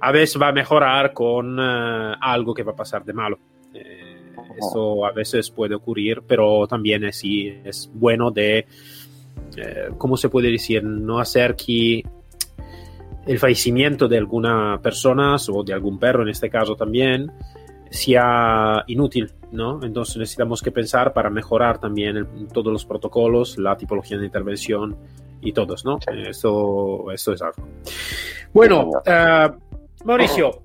a 0.00 0.12
veces 0.12 0.40
va 0.40 0.48
a 0.48 0.52
mejorar 0.52 1.12
con 1.12 1.58
eh, 1.60 2.14
algo 2.20 2.54
que 2.54 2.62
va 2.62 2.72
a 2.72 2.76
pasar 2.76 3.04
de 3.04 3.12
malo. 3.12 3.38
Eh, 3.74 4.32
eso 4.58 5.06
a 5.06 5.12
veces 5.12 5.50
puede 5.50 5.74
ocurrir, 5.74 6.22
pero 6.26 6.66
también 6.66 7.04
es, 7.04 7.22
es 7.24 7.90
bueno 7.92 8.30
de, 8.30 8.66
eh, 9.56 9.88
¿cómo 9.96 10.16
se 10.16 10.28
puede 10.28 10.50
decir? 10.50 10.82
No 10.82 11.18
hacer 11.18 11.56
que 11.56 12.02
el 13.26 13.38
fallecimiento 13.38 14.08
de 14.08 14.18
alguna 14.18 14.80
persona 14.82 15.36
o 15.48 15.62
de 15.62 15.72
algún 15.72 15.98
perro 15.98 16.22
en 16.22 16.30
este 16.30 16.48
caso 16.48 16.74
también 16.74 17.30
sea 17.90 18.84
inútil, 18.86 19.32
¿no? 19.50 19.82
Entonces 19.82 20.16
necesitamos 20.16 20.62
que 20.62 20.70
pensar 20.70 21.12
para 21.12 21.28
mejorar 21.28 21.78
también 21.78 22.48
todos 22.52 22.72
los 22.72 22.84
protocolos, 22.84 23.58
la 23.58 23.76
tipología 23.76 24.16
de 24.16 24.26
intervención 24.26 24.96
y 25.40 25.52
todos, 25.52 25.84
¿no? 25.84 25.98
Esto, 26.06 27.10
esto 27.12 27.32
es 27.32 27.42
algo. 27.42 27.68
Bueno, 28.52 28.90
uh, 28.90 30.04
Mauricio, 30.04 30.62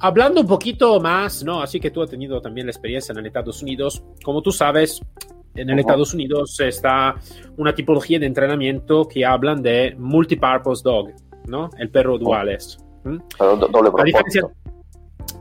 hablando 0.00 0.40
un 0.42 0.46
poquito 0.46 1.00
más, 1.00 1.42
¿no? 1.42 1.62
Así 1.62 1.80
que 1.80 1.90
tú 1.90 2.02
has 2.02 2.10
tenido 2.10 2.40
también 2.40 2.66
la 2.66 2.72
experiencia 2.72 3.14
en 3.16 3.24
Estados 3.24 3.62
Unidos. 3.62 4.02
Como 4.22 4.42
tú 4.42 4.52
sabes, 4.52 5.00
en 5.54 5.70
el 5.70 5.78
Estados 5.78 6.12
Unidos 6.12 6.60
está 6.60 7.14
una 7.56 7.74
tipología 7.74 8.18
de 8.18 8.26
entrenamiento 8.26 9.08
que 9.08 9.24
hablan 9.24 9.62
de 9.62 9.94
multipurpose 9.98 10.82
dog, 10.84 11.08
¿no? 11.46 11.70
El 11.78 11.90
perro 11.90 12.18
duales. 12.18 12.78
Doble 13.38 13.90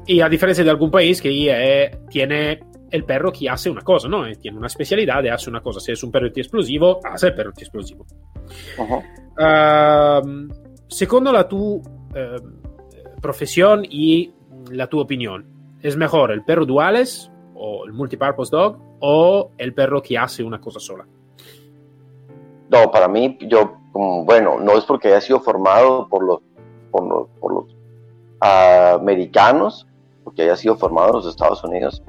y 0.08 0.22
a 0.22 0.30
diferencia 0.30 0.64
de 0.64 0.70
algún 0.70 0.92
país 0.92 1.22
que 1.22 1.30
eh, 1.30 2.00
tiene 2.10 2.60
el 2.92 3.04
perro 3.04 3.32
que 3.32 3.50
hace 3.50 3.70
una 3.70 3.82
cosa, 3.82 4.08
¿no? 4.08 4.26
Eh, 4.26 4.36
tiene 4.36 4.58
una 4.58 4.68
especialidad 4.68 5.24
y 5.24 5.30
hace 5.30 5.50
una 5.50 5.62
cosa. 5.62 5.80
Si 5.80 5.92
es 5.92 6.04
un 6.04 6.12
perro 6.12 6.28
explosivo, 6.28 7.00
hace 7.04 7.28
el 7.28 7.36
perro 7.36 7.52
explosivo. 7.52 8.06
Segundo 10.88 11.32
la 11.32 11.48
tu 11.48 11.78
uh, 11.78 11.82
profesión 13.22 13.84
y 13.90 14.32
la 14.72 14.88
tu 14.88 15.00
opinión, 15.00 15.46
¿es 15.82 15.98
mejor 15.98 16.32
el 16.32 16.44
perro 16.44 16.66
duales 16.66 17.32
o 17.56 17.86
el 17.86 17.94
multipurpose 17.94 18.56
dog 18.56 18.78
o 19.00 19.52
el 19.58 19.74
perro 19.74 20.02
que 20.02 20.18
hace 20.18 20.44
una 20.44 20.62
cosa 20.62 20.80
sola? 20.80 21.06
No, 22.70 22.92
para 22.92 23.08
mí, 23.08 23.38
yo, 23.42 23.78
bueno, 23.94 24.60
no 24.60 24.78
es 24.78 24.86
porque 24.86 25.10
haya 25.10 25.22
sido 25.22 25.40
formado 25.40 26.08
por 26.08 26.24
los, 26.24 26.40
por 26.92 27.08
los, 27.08 27.28
por 27.40 27.54
los 27.54 27.76
americanos, 28.40 29.88
porque 30.26 30.42
haya 30.42 30.58
sido 30.58 30.76
formado 30.76 31.10
en 31.10 31.16
los 31.18 31.28
Estados 31.28 31.64
Unidos, 31.64 32.04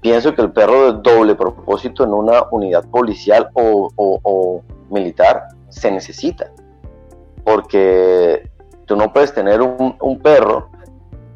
pienso 0.00 0.34
que 0.34 0.40
el 0.40 0.52
perro 0.52 0.92
de 0.92 1.00
doble 1.02 1.34
propósito 1.34 2.04
en 2.04 2.14
una 2.14 2.44
unidad 2.52 2.88
policial 2.88 3.50
o, 3.54 4.62
militar 4.88 5.48
se 5.68 5.90
necesita. 5.90 6.50
Porque 7.44 8.48
tú 8.86 8.96
no 8.96 9.12
puedes 9.12 9.34
tener 9.34 9.60
un, 9.60 10.20
perro 10.22 10.70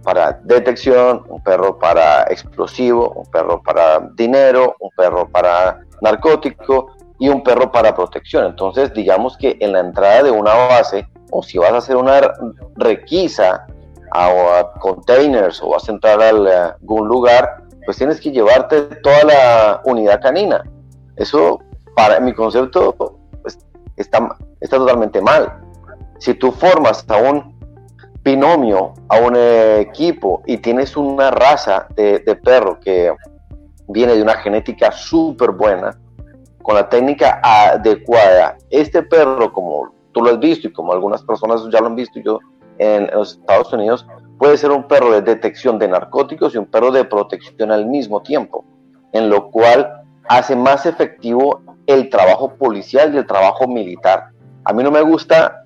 para 0.05 0.41
detección, 0.45 1.25
un 1.29 1.43
perro 1.43 1.79
para 1.79 2.23
explosivo, 2.31 3.11
un 3.11 3.27
perro 3.27 3.61
para 3.61 4.09
dinero, 4.15 4.77
un 4.79 4.91
perro 4.97 5.29
para 5.29 5.81
narcótico 6.01 6.93
y 7.19 7.29
un 7.29 7.43
perro 7.43 7.73
para 7.73 7.95
protección. 7.95 8.47
Entonces, 8.47 8.95
digamos 8.95 9.37
que 9.37 9.57
en 9.61 9.73
la 9.73 9.81
entrada 9.81 10.23
de 10.23 10.31
una 10.31 10.55
base, 10.55 11.07
o 11.33 11.43
si 11.43 11.59
vas 11.59 11.73
a 11.73 11.79
hacer 11.79 11.97
una 11.97 12.21
requisa 12.77 13.67
a, 14.13 14.73
containers 14.81 15.63
o 15.63 15.71
vas 15.71 15.89
a 15.89 15.93
entrar 15.93 16.21
a 16.21 16.29
algún 16.29 17.09
lugar, 17.09 17.65
pues 17.85 17.97
tienes 17.97 18.21
que 18.21 18.31
llevarte 18.31 18.83
toda 19.03 19.25
la 19.25 19.81
unidad 19.85 20.21
canina. 20.21 20.63
Eso, 21.17 21.61
para 21.95 22.21
mi 22.21 22.33
concepto, 22.33 23.19
pues, 23.43 23.59
está, 23.97 24.37
está 24.61 24.77
totalmente 24.77 25.21
mal. 25.21 25.61
Si 26.19 26.35
tú 26.35 26.53
formas 26.53 27.05
a 27.09 27.17
un 27.17 27.59
binomio, 28.23 28.93
a 29.09 29.19
un 29.19 29.35
equipo 29.37 30.43
y 30.47 30.59
tienes 30.59 30.97
una 30.97 31.31
raza 31.31 31.89
de, 31.97 32.21
perro 32.43 32.79
que 32.79 33.13
viene 33.89 34.15
de 34.15 34.23
una 34.23 34.35
genética 34.35 34.93
súper 34.93 35.53
buena, 35.53 35.99
con 36.63 36.75
la 36.75 36.89
técnica 36.89 37.41
adecuada, 37.43 38.59
este 38.69 39.03
perro, 39.03 39.53
como 39.53 39.95
tú 40.13 40.23
lo 40.23 40.31
has 40.31 40.39
visto 40.39 40.69
y 40.69 40.73
como 40.73 40.93
algunas 40.93 41.23
personas 41.23 41.63
ya 41.73 41.81
lo 41.81 41.87
han 41.87 41.97
visto 41.97 42.21
yo 42.21 42.39
en, 42.81 43.09
los 43.13 43.35
Estados 43.35 43.73
Unidos, 43.73 44.07
puede 44.39 44.57
ser 44.57 44.71
un 44.71 44.89
perro 44.89 45.13
de 45.13 45.21
detección 45.21 45.79
de 45.79 45.87
narcóticos 45.87 46.55
y 46.55 46.59
un 46.59 46.67
perro 46.67 46.91
de 46.91 47.05
protección 47.05 47.71
al 47.71 47.87
mismo 47.87 48.23
tiempo, 48.23 48.65
en 49.13 49.29
lo 49.29 49.51
cual 49.51 50.03
hace 50.29 50.57
más 50.57 50.87
efectivo 50.87 51.61
el 51.87 52.09
trabajo 52.09 52.55
policial 52.55 53.15
y 53.15 53.19
el 53.19 53.27
trabajo 53.27 53.69
militar. 53.69 54.31
A 54.65 54.73
mí 54.73 54.83
no 54.83 54.91
me 54.91 55.03
gusta, 55.03 55.65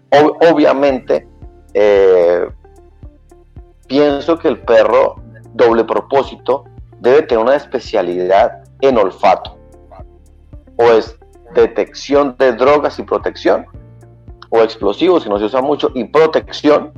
obviamente, 0.51 1.29
eh, 1.73 2.49
pienso 3.87 4.37
que 4.37 4.49
el 4.49 4.61
perro 4.61 5.17
doble 5.53 5.85
propósito 5.85 6.65
debe 6.99 7.23
tener 7.23 7.45
una 7.45 7.55
especialidad 7.55 8.65
en 8.81 8.99
olfato, 8.99 9.57
o 10.77 10.85
es 10.91 11.17
detección 11.55 12.35
de 12.41 12.55
drogas 12.55 12.99
y 12.99 13.05
protección, 13.05 13.67
o 14.51 14.63
explosivos, 14.63 15.23
si 15.23 15.29
no 15.29 15.39
se 15.39 15.45
usa 15.45 15.63
mucho, 15.63 15.93
y 15.95 16.05
protección, 16.05 16.93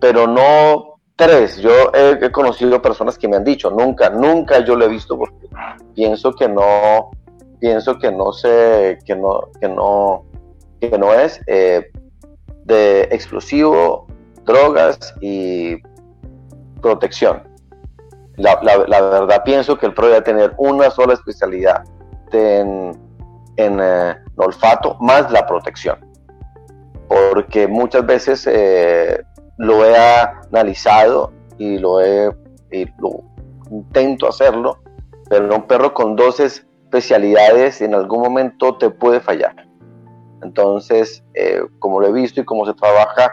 pero 0.00 0.26
no 0.26 0.98
tres. 1.18 1.58
Yo 1.58 1.70
he, 1.92 2.30
conocido 2.30 2.80
personas 2.80 3.18
que 3.18 3.28
me 3.28 3.36
han 3.36 3.44
dicho, 3.44 3.70
nunca, 3.70 4.08
nunca 4.08 4.60
yo 4.64 4.76
lo 4.76 4.84
he 4.84 4.88
visto 4.88 5.18
porque 5.18 5.48
pienso 5.94 6.32
que 6.32 6.48
no, 6.48 7.10
pienso 7.58 7.98
que 7.98 8.12
no 8.12 8.32
sé, 8.32 8.98
que 9.04 9.16
no, 9.16 9.50
que 9.60 9.68
no, 9.68 10.24
que 10.80 10.96
no 10.96 11.12
es 11.12 11.40
eh, 11.48 11.90
de 12.64 13.02
explosivo, 13.10 14.06
drogas 14.44 15.14
y 15.20 15.76
protección. 16.80 17.42
La, 18.36 18.54
verdad 18.54 19.42
pienso 19.44 19.76
que 19.76 19.86
el 19.86 19.94
PRO 19.94 20.06
debe 20.06 20.22
tener 20.22 20.54
una 20.58 20.90
sola 20.90 21.14
especialidad 21.14 21.82
en, 22.30 22.96
eh, 23.56 24.14
olfato 24.36 24.96
más 25.00 25.32
la 25.32 25.44
protección. 25.44 25.98
Porque 27.08 27.66
muchas 27.66 28.06
veces 28.06 28.46
eh, 28.46 29.24
lo 29.58 29.84
he 29.84 29.96
analizado 29.96 31.32
y 31.58 31.78
lo 31.78 32.00
he 32.00 32.30
y 32.70 32.86
lo 32.98 33.22
intento 33.70 34.28
hacerlo, 34.28 34.78
pero 35.28 35.54
un 35.54 35.66
perro 35.66 35.94
con 35.94 36.16
dos 36.16 36.40
especialidades 36.40 37.80
en 37.80 37.94
algún 37.94 38.22
momento 38.22 38.76
te 38.76 38.90
puede 38.90 39.20
fallar. 39.20 39.66
Entonces, 40.42 41.24
eh, 41.34 41.62
como 41.78 42.00
lo 42.00 42.08
he 42.08 42.12
visto 42.12 42.40
y 42.40 42.44
cómo 42.44 42.64
se 42.66 42.74
trabaja, 42.74 43.32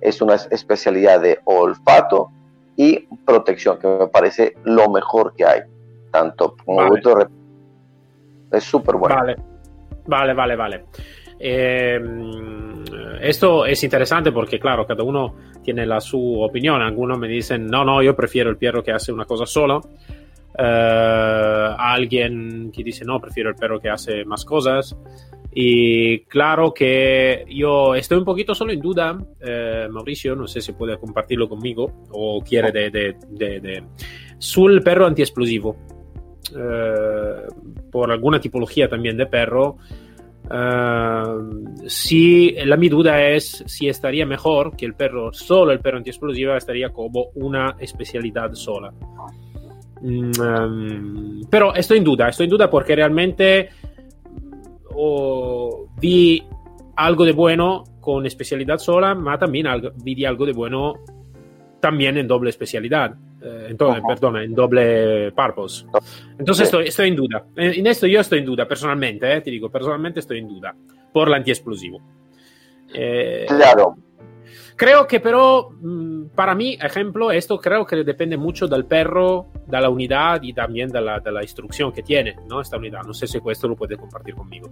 es 0.00 0.20
una 0.22 0.34
especialidad 0.34 1.20
de 1.20 1.38
olfato 1.44 2.30
y 2.76 3.00
protección, 3.24 3.78
que 3.78 3.86
me 3.86 4.06
parece 4.06 4.54
lo 4.64 4.90
mejor 4.90 5.34
que 5.34 5.44
hay. 5.44 5.60
Tanto 6.10 6.56
como 6.64 6.82
es 8.52 8.64
súper 8.64 8.96
bueno. 8.96 9.16
Vale, 9.16 9.36
vale, 10.06 10.34
vale, 10.34 10.56
vale. 10.56 10.84
Eh, 11.38 12.00
esto 13.20 13.66
es 13.66 13.82
interesante 13.84 14.32
porque, 14.32 14.58
claro, 14.58 14.86
cada 14.86 15.02
uno 15.02 15.34
tiene 15.62 15.86
la 15.86 16.00
su 16.00 16.40
opinión. 16.40 16.80
Algunos 16.82 17.18
me 17.18 17.28
dicen, 17.28 17.66
no, 17.66 17.84
no, 17.84 18.02
yo 18.02 18.14
prefiero 18.14 18.50
el 18.50 18.56
perro 18.56 18.82
que 18.82 18.92
hace 18.92 19.12
una 19.12 19.24
cosa 19.24 19.46
sola. 19.46 19.80
Uh, 20.58 21.74
alguien 21.76 22.72
que 22.74 22.82
dice, 22.82 23.04
no, 23.04 23.20
prefiero 23.20 23.50
el 23.50 23.56
perro 23.56 23.78
que 23.78 23.90
hace 23.90 24.24
más 24.24 24.44
cosas. 24.44 24.96
Y 25.52 26.20
claro 26.20 26.72
que 26.72 27.44
yo 27.48 27.94
estoy 27.94 28.18
un 28.18 28.24
poquito 28.24 28.54
solo 28.54 28.72
en 28.72 28.80
duda, 28.80 29.18
eh, 29.40 29.86
Mauricio, 29.90 30.36
no 30.36 30.46
sé 30.46 30.60
si 30.60 30.72
puede 30.72 30.98
compartirlo 30.98 31.48
conmigo 31.48 32.04
o 32.10 32.42
quiere 32.42 32.72
de, 32.72 32.90
de, 32.90 33.16
de, 33.30 33.60
de 33.60 33.82
sul 34.38 34.82
perro 34.82 35.06
antiexplosivo. 35.06 35.76
Eh, 36.54 37.46
por 37.90 38.12
alguna 38.12 38.40
tipología 38.40 38.88
también 38.88 39.16
de 39.16 39.26
perro. 39.26 39.78
Uh, 40.48 41.88
si 41.88 42.52
la 42.52 42.76
mi 42.76 42.88
duda 42.88 43.20
es 43.20 43.64
si 43.66 43.88
estaría 43.88 44.24
mejor 44.24 44.76
que 44.76 44.86
el 44.86 44.94
perro, 44.94 45.32
solo 45.32 45.72
el 45.72 45.80
perro 45.80 45.96
antiexplosivo 45.98 46.54
estaría 46.54 46.90
como 46.90 47.26
una 47.34 47.76
especialidad 47.80 48.52
sola. 48.54 48.92
Um, 50.02 51.42
pero 51.50 51.74
estoy 51.74 51.98
en 51.98 52.04
duda, 52.04 52.28
estoy 52.28 52.44
en 52.44 52.50
duda 52.50 52.70
porque 52.70 52.94
realmente 52.94 53.70
o 54.94 55.88
vi 56.00 56.42
algo 56.96 57.24
de 57.24 57.32
bueno 57.32 57.84
con 58.00 58.24
especialidad 58.24 58.78
sola, 58.78 59.14
pero 59.14 59.38
también 59.38 59.66
algo, 59.66 59.90
vi 59.96 60.24
algo 60.24 60.46
de 60.46 60.52
bueno 60.52 60.94
también 61.80 62.18
en 62.18 62.28
doble 62.28 62.50
especialidad. 62.50 63.16
Eh, 63.46 63.66
entonces, 63.70 64.02
perdón, 64.06 64.38
en 64.38 64.54
doble 64.54 65.30
purpose. 65.32 65.86
Entonces 66.38 66.64
estoy, 66.64 66.88
estoy, 66.88 67.08
en 67.08 67.16
duda. 67.16 67.44
En, 67.54 67.86
esto 67.86 68.06
yo 68.06 68.20
estoy 68.20 68.40
en 68.40 68.44
duda, 68.44 68.66
personalmente, 68.66 69.32
eh, 69.32 69.40
te 69.40 69.50
digo, 69.50 69.70
personalmente 69.70 70.20
estoy 70.20 70.38
en 70.38 70.48
duda 70.48 70.74
por 71.12 71.28
el 71.28 71.34
antiexplosivo. 71.34 72.00
Eh, 72.92 73.46
claro. 73.48 73.96
Creo 74.74 75.06
que 75.06 75.20
pero, 75.20 75.70
mm, 75.80 76.26
para 76.34 76.54
mí, 76.54 76.76
ejemplo, 76.80 77.30
esto 77.30 77.58
creo 77.58 77.86
que 77.86 77.96
depende 78.02 78.36
mucho 78.36 78.66
del 78.66 78.84
perro, 78.84 79.46
de 79.66 79.80
la 79.80 79.88
unidad 79.88 80.42
y 80.42 80.52
también 80.52 80.90
de 80.90 81.00
la, 81.00 81.20
de 81.20 81.30
la 81.30 81.42
instrucción 81.42 81.92
que 81.92 82.02
tiene, 82.02 82.36
¿no? 82.48 82.60
Esta 82.60 82.76
unidad. 82.76 83.02
No 83.04 83.14
sé 83.14 83.26
si 83.26 83.38
esto 83.46 83.68
lo 83.68 83.76
puede 83.76 83.96
compartir 83.96 84.34
conmigo. 84.34 84.68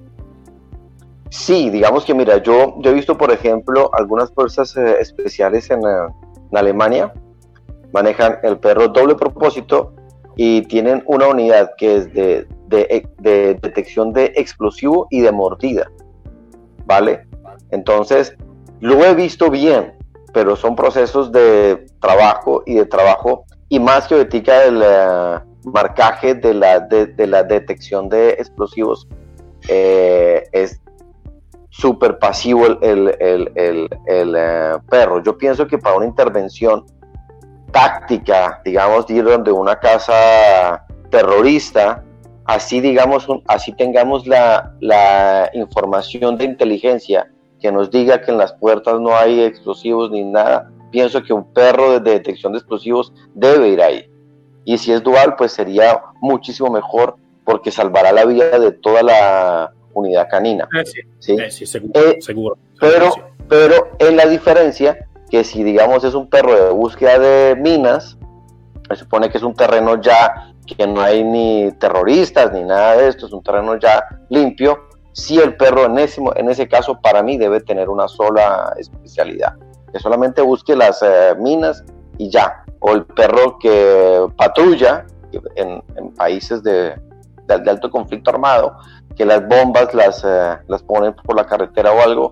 Sí, 1.31 1.71
digamos 1.71 2.05
que 2.05 2.15
mira, 2.15 2.43
yo, 2.43 2.77
yo 2.81 2.91
he 2.91 2.95
visto, 2.95 3.17
por 3.17 3.33
ejemplo, 3.33 3.91
algunas 3.95 4.33
fuerzas 4.33 4.77
eh, 4.77 4.97
especiales 5.01 5.71
en, 5.71 5.81
eh, 5.81 6.09
en, 6.51 6.57
Alemania 6.57 7.13
manejan 7.95 8.39
el 8.43 8.59
perro 8.59 8.89
doble 8.89 9.15
propósito 9.15 9.95
y 10.37 10.63
tienen 10.63 11.03
una 11.07 11.29
unidad 11.29 11.71
que 11.79 11.97
es 11.97 12.13
de, 12.13 12.47
de, 12.67 13.09
de 13.21 13.55
detección 13.63 14.13
de 14.13 14.33
explosivo 14.35 15.07
y 15.11 15.21
de 15.21 15.31
mordida, 15.31 15.91
¿vale? 16.85 17.25
Entonces, 17.71 18.37
lo 18.81 19.05
he 19.05 19.15
visto 19.15 19.49
bien, 19.49 19.95
pero 20.33 20.57
son 20.57 20.75
procesos 20.75 21.31
de 21.31 21.87
trabajo 22.01 22.65
y 22.67 22.75
de 22.75 22.87
trabajo, 22.87 23.45
y 23.69 23.79
más 23.79 24.09
que 24.09 24.15
ahorita 24.15 24.65
el 24.65 24.83
eh, 24.85 25.41
marcaje 25.65 26.35
de 26.35 26.53
la, 26.53 26.81
de, 26.81 27.27
la 27.27 27.45
detección 27.45 28.09
de 28.09 28.31
explosivos, 28.31 29.09
eh, 29.69 30.45
es 30.53 30.81
súper 31.71 32.19
pasivo 32.19 32.67
el, 32.67 33.17
el, 33.19 33.91
eh, 34.07 34.77
perro. 34.89 35.23
Yo 35.23 35.37
pienso 35.39 35.67
que 35.67 35.79
para 35.79 35.97
una 35.97 36.07
intervención 36.07 36.85
táctica, 37.75 38.63
digamos, 38.65 39.07
de 39.09 39.15
ir 39.15 39.25
donde 39.25 39.51
una 39.51 39.77
casa 39.81 40.87
terrorista, 41.11 42.05
así 42.45 42.81
digamos, 42.81 43.27
así 43.49 43.73
tengamos 43.73 44.27
la, 44.29 44.73
la 44.81 45.51
información 45.55 46.39
de 46.39 46.45
inteligencia 46.45 47.29
que 47.61 47.73
nos 47.73 47.91
diga 47.91 48.23
que 48.23 48.31
en 48.31 48.39
las 48.39 48.53
puertas 48.53 49.01
no 49.01 49.17
hay 49.17 49.43
explosivos 49.43 50.11
ni 50.13 50.23
nada, 50.23 50.71
pienso 50.93 51.21
que 51.25 51.33
un 51.33 51.53
perro 51.53 51.99
de 51.99 52.13
detección 52.13 52.53
de 52.53 52.59
explosivos 52.59 53.13
debe 53.35 53.71
ir 53.71 53.83
ahí. 53.83 54.09
Y 54.65 54.79
si 54.79 54.93
es 54.93 55.03
dual, 55.03 55.35
pues 55.37 55.53
sería 55.53 56.01
muchísimo 56.21 56.71
mejor 56.71 57.17
porque 57.45 57.73
salvará 57.73 58.13
la 58.13 58.25
vida 58.25 58.57
de 58.59 58.71
toda 58.71 59.03
la 59.03 59.73
unidad 59.95 60.29
canina. 60.31 60.69
Ah, 60.73 60.83
sí, 60.85 61.37
sí, 61.51 61.67
seguro, 61.67 62.01
eh, 62.01 62.19
seguro, 62.21 62.57
Pero, 62.79 63.11
pero 63.49 63.97
en 63.99 64.17
la 64.17 64.27
diferencia 64.27 65.09
que 65.35 65.43
si 65.43 65.65
digamos 65.65 66.05
es 66.05 66.15
un 66.15 66.31
perro 66.31 66.55
de 66.55 66.71
búsqueda 66.71 67.19
de 67.19 67.57
minas, 67.57 68.17
se 68.89 68.95
supone 68.95 69.31
que 69.31 69.39
es 69.39 69.43
un 69.43 69.53
terreno 69.53 70.01
ya 70.01 70.55
que 70.65 70.87
no 70.87 71.01
hay 71.01 71.25
ni 71.25 71.73
terroristas 71.73 72.53
ni 72.53 72.63
nada 72.63 72.99
de 72.99 73.09
esto, 73.09 73.27
es 73.27 73.33
un 73.33 73.43
terreno 73.43 73.77
ya 73.77 74.05
limpio, 74.29 74.85
si 75.11 75.41
el 75.41 75.57
perro 75.57 75.87
en 75.87 75.99
ese, 75.99 76.23
en 76.37 76.51
ese 76.51 76.69
caso 76.69 77.01
para 77.01 77.25
mí 77.25 77.37
debe 77.37 77.61
tener 77.61 77.89
una 77.89 78.07
sola 78.07 78.75
especialidad, 78.79 79.55
que 79.93 79.99
solamente 79.99 80.41
busque 80.41 80.77
las 80.77 81.03
eh, 81.03 81.35
minas 81.37 81.83
y 82.17 82.31
ya, 82.31 82.65
o 82.79 82.93
el 82.93 83.05
perro 83.05 83.59
que 83.59 84.29
patrulla 84.37 85.05
en, 85.57 85.83
países 86.17 86.63
de, 86.63 86.95
alto 87.49 87.91
conflicto 87.91 88.31
armado, 88.31 88.77
que 89.17 89.25
las 89.25 89.45
bombas 89.49 89.93
las, 89.95 90.23
eh, 90.25 90.59
las 90.69 90.85
ponen 90.85 91.13
por 91.13 91.35
la 91.35 91.45
carretera 91.45 91.91
o 91.91 92.01
algo, 92.01 92.31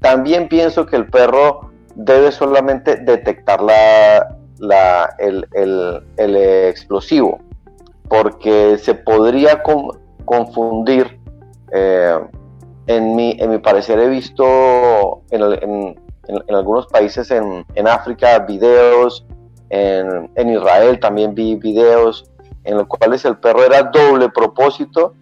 también 0.00 0.48
pienso 0.48 0.84
que 0.84 0.96
el 0.96 1.08
perro 1.08 1.69
debe 1.94 2.32
solamente 2.32 2.96
detectar 2.96 3.60
la, 3.62 4.36
la, 4.58 5.14
el, 5.18 5.46
el, 6.16 6.36
explosivo, 6.36 7.40
porque 8.08 8.78
se 8.78 8.94
podría 8.94 9.62
confundir 10.24 11.18
eh, 11.72 12.18
en, 12.86 13.14
mi, 13.14 13.36
en 13.38 13.50
mi 13.50 13.58
parecer 13.58 13.98
he 13.98 14.08
visto 14.08 15.22
en, 15.30 15.96
algunos 16.48 16.86
países 16.86 17.30
en, 17.30 17.88
África 17.88 18.38
videos, 18.40 19.24
en, 19.68 20.48
Israel 20.50 20.98
también 21.00 21.34
vi 21.34 21.54
videos 21.56 22.30
en 22.64 22.76
los 22.76 22.86
cuales 22.86 23.24
el 23.24 23.38
perro 23.38 23.64
era 23.64 23.84
doble 23.84 24.28
propósito 24.28 25.14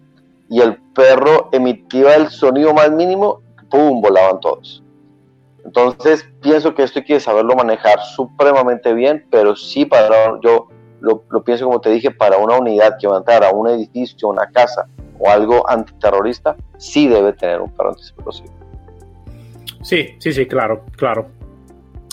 y 0.49 0.61
el 0.61 0.77
perro 0.93 1.49
emitía 1.51 2.15
el 2.15 2.29
sonido 2.29 2.73
más 2.73 2.91
mínimo, 2.91 3.41
¡pum!, 3.69 4.01
volaban 4.01 4.39
todos. 4.39 4.83
Entonces 5.69 6.27
pienso 6.41 6.73
que 6.73 6.81
esto 6.81 6.97
hay 6.97 7.05
que 7.05 7.19
saberlo 7.19 7.55
manejar 7.55 7.99
supremamente 8.01 8.91
bien, 8.91 9.27
pero 9.29 9.55
sí 9.55 9.85
para 9.85 10.39
yo 10.41 10.67
lo, 10.99 11.23
lo, 11.29 11.43
pienso 11.43 11.65
como 11.65 11.79
te 11.79 11.91
dije, 11.91 12.09
para 12.09 12.37
una 12.37 12.57
unidad 12.57 12.97
que 12.99 13.07
va 13.07 13.17
a 13.17 13.19
entrar 13.19 13.43
a 13.43 13.51
un 13.51 13.69
edificio, 13.69 14.29
una 14.29 14.49
casa, 14.49 14.89
o 15.19 15.29
algo 15.29 15.69
antiterrorista, 15.69 16.57
sí 16.79 17.07
debe 17.07 17.33
tener 17.33 17.61
un 17.61 17.69
perro 17.71 17.89
antiexplosivo. 17.89 18.49
Sí, 19.83 20.15
sí, 20.17 20.33
sí, 20.33 20.47
claro, 20.47 20.85
claro. 20.97 21.27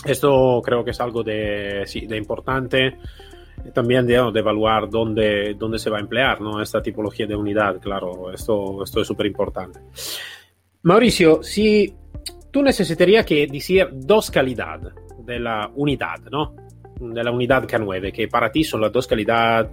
Esto 0.05 0.61
creo 0.63 0.83
que 0.83 0.91
es 0.91 1.01
algo 1.01 1.23
de, 1.23 1.81
sí, 1.87 2.05
de 2.05 2.15
importante 2.15 2.95
también 3.73 4.05
de, 4.05 4.13
de 4.31 4.39
evaluar 4.39 4.87
dónde, 4.87 5.55
dónde, 5.55 5.79
se 5.79 5.89
va 5.89 5.97
a 5.97 6.01
emplear 6.01 6.39
¿no? 6.39 6.61
esta 6.61 6.79
tipología 6.79 7.25
de 7.25 7.35
unidad, 7.35 7.81
claro, 7.81 8.31
esto, 8.31 8.83
esto 8.83 9.01
es 9.01 9.07
súper 9.07 9.25
importante. 9.25 9.79
Mauricio, 10.83 11.43
si 11.43 11.93
tú 12.57 12.63
necesitarías 12.63 13.23
que 13.23 13.45
decir 13.45 13.87
dos 13.93 14.31
calidades 14.31 14.91
de 15.19 15.39
la 15.39 15.69
unidad, 15.75 16.17
¿no? 16.31 16.55
De 16.99 17.23
la 17.23 17.29
unidad 17.29 17.65
K9, 17.65 18.11
que 18.11 18.27
para 18.27 18.51
ti 18.51 18.63
son 18.63 18.81
las 18.81 18.91
dos 18.91 19.05
calidades, 19.05 19.69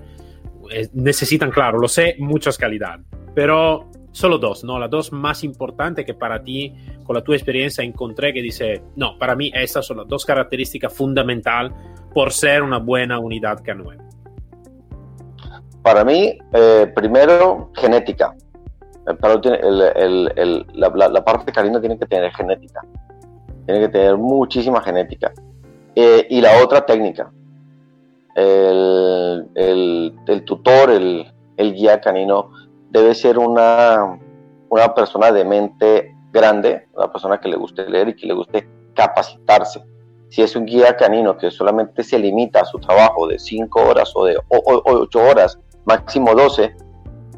necesitan, 0.93 1.51
claro, 1.51 1.79
lo 1.79 1.89
sé, 1.89 2.17
muchas 2.19 2.59
calidades, 2.59 3.07
pero 3.35 3.91
solo 4.13 4.37
dos, 4.37 4.65
¿no? 4.65 4.79
Las 4.79 4.91
dos 4.91 5.13
más 5.13 5.45
importantes 5.45 6.05
que 6.05 6.13
para 6.13 6.43
ti, 6.43 6.75
con 7.05 7.17
la 7.17 7.23
tu 7.23 7.33
experiencia, 7.33 7.83
encontré 7.83 8.35
que 8.35 8.43
dice, 8.43 8.83
no, 8.97 9.17
para 9.17 9.35
mí 9.35 9.51
estas 9.55 9.87
son 9.87 9.97
las 9.97 10.07
dos 10.07 10.27
características 10.27 10.93
fundamentales 10.93 11.73
por 12.13 12.35
ser 12.35 12.63
una 12.63 12.77
buena 12.81 13.19
unidad 13.19 13.63
K9. 13.63 13.97
Para 15.81 16.05
mí, 16.05 16.37
eh, 16.53 16.93
primero, 16.95 17.71
genética. 17.75 18.35
La, 19.07 19.15
parte 21.25 21.53
canina 21.53 21.81
tiene 21.81 21.99
que 21.99 22.07
tener 22.07 22.33
genética. 22.33 22.81
Tiene 23.67 23.81
que 23.81 23.89
tener 23.89 24.17
muchísima 24.17 24.81
genética. 24.81 25.33
Eh, 25.95 26.27
y 26.31 26.41
la 26.41 26.63
otra, 26.63 26.85
técnica. 26.85 27.31
El, 28.35 29.49
tutor, 30.45 30.91
el, 30.91 31.33
guía 31.57 32.01
canino, 32.01 32.51
debe 32.91 33.15
ser 33.15 33.39
una, 33.39 34.19
una 34.69 34.95
persona 34.95 35.31
de 35.31 35.45
mente 35.45 36.17
grande, 36.33 36.89
una 36.95 37.13
persona 37.13 37.39
que 37.39 37.49
le 37.49 37.57
guste 37.57 37.89
leer 37.89 38.09
y 38.09 38.17
que 38.17 38.27
le 38.27 38.35
guste 38.35 38.69
capacitarse. 38.95 39.85
Si 40.31 40.43
es 40.43 40.57
un 40.57 40.67
guía 40.67 40.97
canino 40.97 41.37
que 41.37 41.51
solamente 41.51 42.03
se 42.03 42.19
limita 42.19 42.63
a 42.63 42.65
su 42.65 42.81
trabajo 42.81 43.29
de 43.29 43.39
5 43.39 43.81
horas 43.81 44.13
o 44.17 44.25
de 44.25 44.37
8 44.49 45.19
horas, 45.21 45.61
máximo 45.85 46.35
12, 46.35 46.75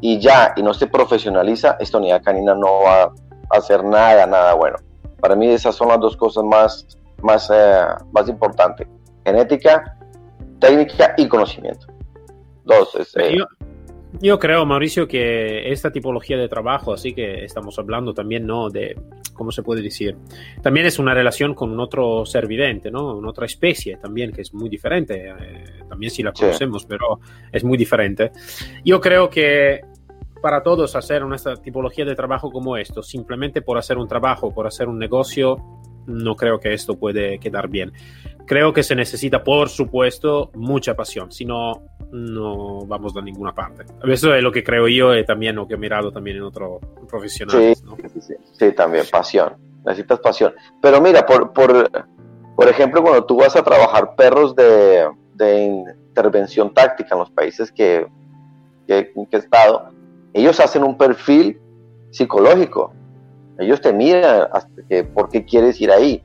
y 0.01 0.19
ya, 0.19 0.53
y 0.55 0.63
no 0.63 0.73
se 0.73 0.87
profesionaliza, 0.87 1.77
esta 1.79 1.97
unidad 1.97 2.21
canina 2.23 2.53
no 2.53 2.81
va 2.83 3.03
a 3.03 3.13
hacer 3.49 3.83
nada, 3.83 4.25
nada 4.25 4.53
bueno. 4.53 4.77
Para 5.19 5.35
mí 5.35 5.47
esas 5.47 5.75
son 5.75 5.87
las 5.89 5.99
dos 5.99 6.15
cosas 6.15 6.43
más, 6.43 6.87
más, 7.21 7.49
eh, 7.53 7.85
más 8.11 8.29
importantes. 8.29 8.87
Genética, 9.25 9.97
técnica 10.59 11.13
y 11.17 11.27
conocimiento. 11.27 11.87
Dos. 12.63 12.95
Eh, 13.15 13.37
yo, 14.21 14.39
creo, 14.39 14.65
Mauricio, 14.65 15.07
que 15.07 15.71
esta 15.71 15.91
tipología 15.91 16.37
de 16.37 16.47
trabajo, 16.47 16.93
así 16.93 17.13
que 17.13 17.45
estamos 17.45 17.77
hablando 17.79 18.13
también, 18.13 18.45
¿no? 18.45 18.69
De, 18.69 18.95
¿cómo 19.33 19.51
se 19.51 19.63
puede 19.63 19.81
decir? 19.81 20.15
También 20.61 20.85
es 20.85 20.99
una 20.99 21.13
relación 21.13 21.53
con 21.53 21.79
otro 21.79 22.25
ser 22.25 22.47
viviente, 22.47 22.91
¿no? 22.91 23.15
Una 23.15 23.29
otra 23.29 23.45
especie 23.45 23.97
también, 23.97 24.31
que 24.31 24.41
es 24.41 24.53
muy 24.53 24.69
diferente. 24.69 25.29
Eh, 25.29 25.63
también 25.87 26.11
si 26.11 26.23
la 26.23 26.31
conocemos, 26.31 26.85
pero 26.85 27.19
es 27.51 27.63
muy 27.63 27.77
diferente. 27.77 28.31
Yo 28.83 28.99
creo 28.99 29.29
que 29.29 29.81
para 30.41 30.61
todos 30.61 30.95
hacer 30.95 31.23
una 31.23 31.37
tipología 31.63 32.05
de 32.05 32.15
trabajo 32.15 32.51
como 32.51 32.77
esto, 32.77 33.01
simplemente 33.01 33.61
por 33.61 33.77
hacer 33.77 33.97
un 33.97 34.07
trabajo, 34.07 34.53
por 34.53 34.67
hacer 34.67 34.87
un 34.87 34.99
negocio, 34.99 35.57
no 36.05 36.35
creo 36.35 36.59
que 36.59 36.73
esto 36.73 36.97
puede 36.97 37.39
quedar 37.39 37.67
bien. 37.67 37.91
Creo 38.47 38.71
que 38.71 38.81
se 38.81 38.95
necesita, 38.95 39.43
por 39.43 39.67
supuesto, 39.67 40.51
mucha 40.55 40.95
pasión, 40.95 41.31
si 41.33 41.43
no, 41.43 41.83
no 42.11 42.85
vamos 42.85 43.15
a 43.17 43.21
ninguna 43.21 43.53
parte. 43.53 43.83
Eso 44.05 44.33
es 44.33 44.41
lo 44.41 44.53
que 44.53 44.63
creo 44.63 44.87
yo 44.87 45.13
y 45.15 45.25
también 45.25 45.57
lo 45.57 45.67
que 45.67 45.73
he 45.73 45.77
mirado 45.77 46.13
también 46.13 46.37
en 46.37 46.43
otros 46.43 46.79
profesionales. 47.09 47.83
Sí, 48.21 48.33
sí, 48.53 48.71
también, 48.71 49.03
pasión. 49.11 49.53
Necesitas 49.85 50.19
pasión. 50.19 50.53
Pero 50.81 51.01
mira, 51.01 51.25
por, 51.25 51.51
por, 51.51 51.91
por 52.55 52.67
ejemplo, 52.69 53.01
cuando 53.01 53.25
tú 53.25 53.35
vas 53.35 53.55
a 53.57 53.63
trabajar 53.63 54.15
perros 54.15 54.55
de, 54.55 55.09
de 55.35 55.65
intervención 55.65 56.73
táctica 56.73 57.15
en 57.15 57.19
los 57.19 57.31
países 57.31 57.69
que, 57.69 58.07
que, 58.87 59.11
que 59.13 59.35
he 59.35 59.39
estado, 59.39 59.89
ellos 60.33 60.59
hacen 60.61 60.83
un 60.83 60.97
perfil 60.97 61.59
psicológico. 62.11 62.93
Ellos 63.59 63.81
te 63.81 63.91
miran 63.91 64.47
hasta 64.53 64.81
que, 64.87 65.03
por 65.03 65.29
qué 65.29 65.43
quieres 65.43 65.81
ir 65.81 65.91
ahí. 65.91 66.23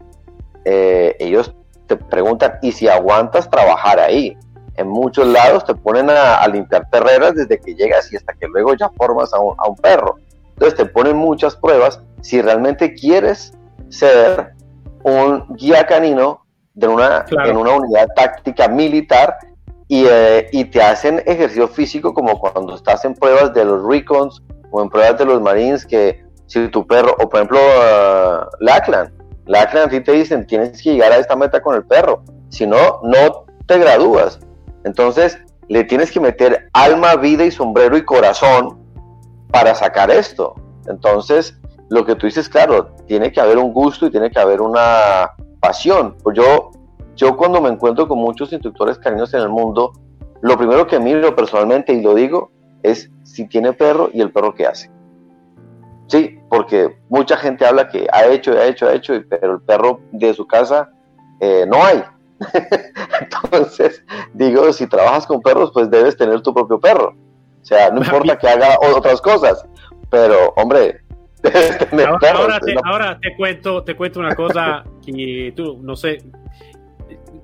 Eh, 0.65 1.17
ellos 1.19 1.55
te 1.97 2.05
preguntan, 2.05 2.55
¿y 2.63 2.73
si 2.73 2.89
aguantas 2.89 3.49
trabajar 3.49 3.99
ahí? 4.01 4.37
En 4.77 4.89
muchos 4.89 5.27
lados 5.27 5.65
te 5.65 5.75
ponen 5.75 6.09
a, 6.11 6.47
limpiar 6.49 6.89
terreras 6.91 7.35
desde 7.35 7.61
que 7.61 7.75
llegas 7.75 8.13
y 8.13 8.17
hasta 8.17 8.33
que 8.33 8.49
luego 8.49 8.75
ya 8.75 8.89
formas 8.91 9.33
a 9.35 9.41
un, 9.41 9.55
a 9.59 9.69
un 9.69 9.77
perro. 9.77 10.17
Entonces 10.51 10.77
te 10.77 10.87
ponen 10.87 11.17
muchas 11.17 11.57
pruebas 11.57 12.01
si 12.23 12.41
realmente 12.41 12.95
quieres 12.95 13.53
ser 13.91 14.55
un 15.03 15.45
guía 15.57 15.87
canino 15.87 16.45
de 16.75 16.89
una, 16.89 17.27
en 17.45 17.57
una 17.57 17.73
unidad 17.73 18.09
táctica 18.17 18.69
militar 18.69 19.37
eh, 19.89 20.49
y, 20.53 20.65
te 20.65 20.81
hacen 20.81 21.23
ejercicio 21.27 21.69
físico 21.69 22.15
como 22.15 22.41
cuando 22.41 22.75
estás 22.75 23.05
en 23.05 23.15
pruebas 23.15 23.53
de 23.53 23.65
los 23.65 23.85
recons 23.85 24.43
o 24.71 24.83
en 24.83 24.89
pruebas 24.89 25.19
de 25.19 25.27
los 25.27 25.43
marines 25.43 25.85
que 25.85 26.25
si 26.47 26.67
tu 26.69 26.87
perro, 26.87 27.15
o 27.19 27.29
por 27.29 27.41
ejemplo 27.41 27.59
uh, 27.59 28.47
Lackland, 28.61 29.11
Lackland 29.47 29.87
a 29.87 29.91
ti 29.91 30.01
te 30.01 30.13
dicen 30.13 30.47
tienes 30.47 30.83
que 30.83 30.93
llegar 30.93 31.13
a 31.13 31.17
esta 31.17 31.37
meta 31.37 31.61
con 31.61 31.75
el 31.75 31.85
perro, 31.85 32.23
si 32.49 32.67
no, 32.67 33.01
no 33.03 33.45
te 33.67 33.79
gradúas. 33.79 34.41
Entonces 34.85 35.39
le 35.69 35.85
tienes 35.85 36.11
que 36.11 36.21
meter 36.21 36.69
alma, 36.73 37.17
vida 37.17 37.45
y 37.45 37.51
sombrero 37.51 37.97
y 37.97 38.05
corazón 38.05 38.79
para 39.51 39.75
sacar 39.75 40.11
esto. 40.11 40.55
Entonces, 40.87 41.57
lo 41.91 42.05
que 42.05 42.15
tú 42.15 42.27
dices, 42.27 42.49
claro, 42.49 42.95
tiene 43.07 43.31
que 43.33 43.41
haber 43.41 43.59
un 43.59 43.73
gusto 43.73 44.07
y 44.07 44.11
tiene 44.11 44.31
que 44.31 44.41
haber 44.41 44.61
una 44.61 45.31
pasión. 45.61 46.17
Pues 46.23 46.37
yo 46.37 46.73
yo 47.15 47.37
cuando 47.37 47.61
me 47.61 47.69
encuentro 47.69 48.09
con 48.09 48.19
muchos 48.19 48.53
instructores 48.53 48.99
caninos 48.99 49.35
en 49.35 49.41
el 49.41 49.49
mundo, 49.49 49.93
lo 50.41 50.57
primero 50.57 50.87
que 50.87 50.99
miro 50.99 51.37
personalmente 51.37 51.93
y 51.93 52.01
lo 52.01 52.15
digo 52.15 52.51
es 52.83 53.11
si 53.23 53.47
tiene 53.47 53.73
perro 53.73 54.11
y 54.13 54.21
el 54.21 54.33
perro 54.33 54.55
qué 54.55 54.67
hace. 54.67 54.91
Sí, 56.13 56.39
porque 56.51 56.95
mucha 57.09 57.39
gente 57.39 57.65
habla 57.65 57.89
que 57.89 58.07
ha 58.13 58.27
hecho, 58.27 58.53
ha 58.53 58.67
hecho, 58.67 58.87
ha 58.87 58.93
hecho, 58.93 59.15
pero 59.31 59.55
el 59.55 59.63
perro 59.63 59.99
de 60.13 60.35
su 60.35 60.47
casa 60.47 60.91
eh, 61.41 61.65
no 61.67 61.83
hay. 61.83 62.05
Entonces, 63.23 64.05
digo, 64.35 64.71
si 64.75 64.87
trabajas 64.87 65.27
con 65.27 65.41
perros, 65.41 65.71
pues 65.73 65.91
debes 65.91 66.15
tener 66.19 66.43
tu 66.43 66.53
propio 66.53 66.79
perro. 66.79 67.17
O 67.63 67.65
sea, 67.65 67.89
no 67.89 68.01
importa 68.05 68.37
que 68.37 68.47
haga 68.47 68.77
otras 68.95 69.23
cosas, 69.23 69.65
pero 70.11 70.53
hombre, 70.57 71.01
debes 71.43 71.79
tener 71.79 72.07
ahora, 72.07 72.31
ahora, 72.35 72.61
te, 72.61 72.75
ahora 72.85 73.19
te 73.19 73.35
cuento, 73.35 73.83
te 73.83 73.97
cuento 73.97 74.21
una 74.21 74.35
cosa 74.35 74.85
que 75.03 75.55
tú, 75.57 75.79
no 75.81 75.97
sé, 75.97 76.19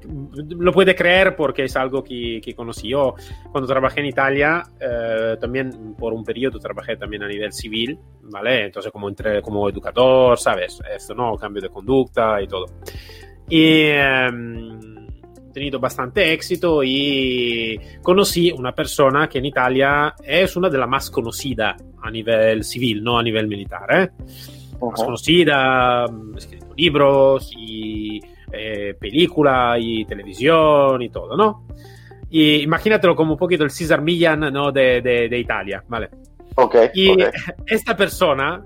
lo 0.09 0.73
puede 0.73 0.95
creer 0.95 1.37
porque 1.37 1.65
es 1.65 1.77
algo 1.77 2.03
que, 2.03 2.41
que 2.43 2.55
conocí 2.55 2.89
yo 2.89 3.15
cuando 3.51 3.69
trabajé 3.69 4.01
en 4.01 4.07
Italia, 4.07 4.63
eh, 4.81 5.37
también 5.41 5.95
por 5.99 6.13
un 6.13 6.25
periodo 6.25 6.59
trabajé 6.59 6.97
también 6.97 7.23
a 7.23 7.29
nivel 7.29 7.53
civil, 7.53 7.99
¿vale? 8.23 8.67
Entonces 8.67 8.91
como, 8.91 9.09
entre, 9.09 9.43
como 9.43 9.69
educador, 9.69 10.39
¿sabes? 10.39 10.81
Esto, 10.95 11.15
¿no? 11.15 11.37
Cambio 11.37 11.63
de 11.63 11.69
conducta 11.69 12.41
y 12.43 12.47
todo. 12.47 12.67
Y 13.49 13.85
he 13.87 14.31
tenido 15.53 15.81
bastante 15.81 16.33
éxito 16.33 16.83
y 16.85 17.79
conocí 18.03 18.51
una 18.53 18.73
persona 18.73 19.29
que 19.29 19.39
en 19.39 19.47
Italia 19.47 20.15
es 20.25 20.57
una 20.57 20.69
de 20.69 20.79
las 20.79 20.89
más 20.89 21.11
conocidas 21.11 21.83
a 22.03 22.11
nivel 22.11 22.65
civil, 22.65 23.03
no 23.03 23.19
a 23.19 23.23
nivel 23.23 23.47
militar, 23.47 23.87
¿eh? 23.91 24.11
Más 24.81 25.03
conocida, 25.03 26.05
ha 26.05 26.09
escrito 26.37 26.73
libros 26.77 27.51
y 27.57 28.21
eh, 28.53 28.95
película 28.99 29.77
y 29.79 30.05
televisión 30.05 31.03
y 31.03 31.11
todo, 31.11 31.37
¿no? 31.37 31.67
Y 32.31 32.63
imagínatelo 32.63 33.17
como 33.17 33.33
un 33.33 33.39
poquito 33.39 33.65
el 33.65 33.71
Cesar 33.71 34.03
Millan, 34.03 34.41
¿no? 34.53 34.71
De, 34.71 35.01
de, 35.01 35.39
Italia, 35.39 35.83
¿vale? 35.89 36.11
Ok. 36.57 36.77
Y 36.95 37.17
esta 37.67 37.97
persona, 37.97 38.63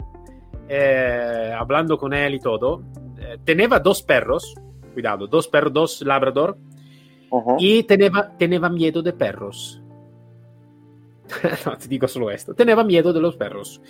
eh, 0.68 1.52
hablando 1.56 1.96
con 1.96 2.12
él 2.12 2.34
y 2.34 2.40
todo, 2.40 2.82
eh, 3.20 3.38
tenía 3.44 3.68
dos 3.68 4.02
perros, 4.02 4.54
cuidado, 4.92 5.26
dos 5.26 5.48
perros, 5.48 5.72
dos 5.72 6.02
labrador, 6.02 6.56
y 7.58 7.82
tenía, 7.84 8.10
tenía 8.38 8.60
miedo 8.68 9.02
de 9.02 9.12
perros. 9.12 9.80
no, 11.66 11.76
te 11.78 11.88
digo 11.88 12.06
solo 12.06 12.30
esto. 12.30 12.54
Tenía 12.54 12.76
miedo 12.84 13.12
de 13.12 13.20
los 13.20 13.36
perros. 13.36 13.80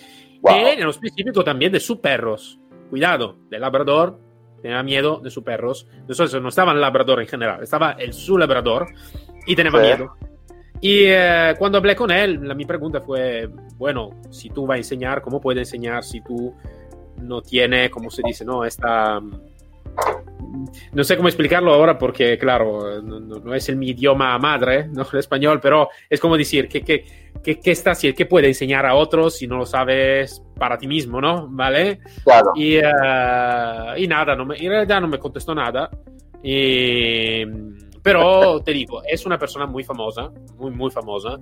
Y 0.43 0.53
en 0.53 0.83
lo 0.83 0.91
específico 0.91 1.43
también 1.43 1.71
de 1.71 1.79
sus 1.79 1.97
perros. 1.97 2.59
Cuidado, 2.89 3.37
del 3.49 3.61
labrador 3.61 4.19
tenía 4.63 4.81
miedo 4.81 5.19
de 5.21 5.29
sus 5.29 5.43
perros. 5.43 5.87
Entonces 5.95 6.41
no 6.41 6.49
estaba 6.49 6.71
el 6.71 6.81
labrador 6.81 7.21
en 7.21 7.27
general, 7.27 7.61
estaba 7.61 7.91
el 7.91 8.13
su 8.13 8.37
labrador 8.37 8.87
y 9.45 9.55
tenía 9.55 9.71
miedo. 9.71 10.15
Y 10.81 11.03
eh, 11.05 11.53
cuando 11.59 11.77
hablé 11.77 11.95
con 11.95 12.09
él, 12.09 12.39
la, 12.41 12.55
mi 12.55 12.65
pregunta 12.65 13.01
fue, 13.01 13.49
bueno, 13.77 14.09
si 14.31 14.49
tú 14.49 14.65
vas 14.65 14.75
a 14.75 14.77
enseñar, 14.77 15.21
¿cómo 15.21 15.39
puedes 15.39 15.67
enseñar 15.67 16.03
si 16.03 16.21
tú 16.21 16.55
no 17.17 17.41
tienes, 17.41 17.89
como 17.89 18.09
se 18.09 18.21
dice, 18.25 18.43
no, 18.43 18.65
esta 18.65 19.21
no 20.91 21.03
sé 21.03 21.15
cómo 21.15 21.27
explicarlo 21.27 21.73
ahora 21.73 21.97
porque, 21.97 22.37
claro, 22.37 23.01
no, 23.01 23.53
es 23.53 23.69
el 23.69 23.75
mi 23.75 23.89
idioma 23.89 24.37
madre, 24.37 24.87
¿no? 24.87 25.05
el 25.11 25.19
español, 25.19 25.59
pero 25.61 25.89
es 26.09 26.19
como 26.19 26.37
decir, 26.37 26.67
¿qué, 26.67 26.81
qué, 26.81 27.03
qué, 27.43 27.59
qué 27.59 27.71
está, 27.71 27.93
qué 27.95 28.25
puede 28.25 28.47
enseñar 28.47 28.85
a 28.85 28.95
otros 28.95 29.37
si 29.37 29.47
no 29.47 29.57
lo 29.57 29.65
sabes 29.65 30.41
para 30.57 30.77
ti 30.77 30.87
mismo, 30.87 31.19
¿no? 31.19 31.47
¿Vale? 31.49 31.99
Claro. 32.23 32.51
Y, 32.55 32.77
uh, 32.77 33.97
y 33.97 34.07
nada, 34.07 34.35
no 34.35 34.45
me, 34.45 34.57
en 34.57 34.69
realidad 34.69 35.01
no 35.01 35.07
me 35.07 35.19
contestó 35.19 35.53
nada. 35.55 35.89
Y, 36.43 37.45
pero 38.01 38.61
te 38.61 38.71
digo, 38.71 39.01
es 39.07 39.25
una 39.25 39.37
persona 39.37 39.65
muy 39.65 39.83
famosa, 39.83 40.29
muy, 40.57 40.71
muy 40.71 40.91
famosa. 40.91 41.37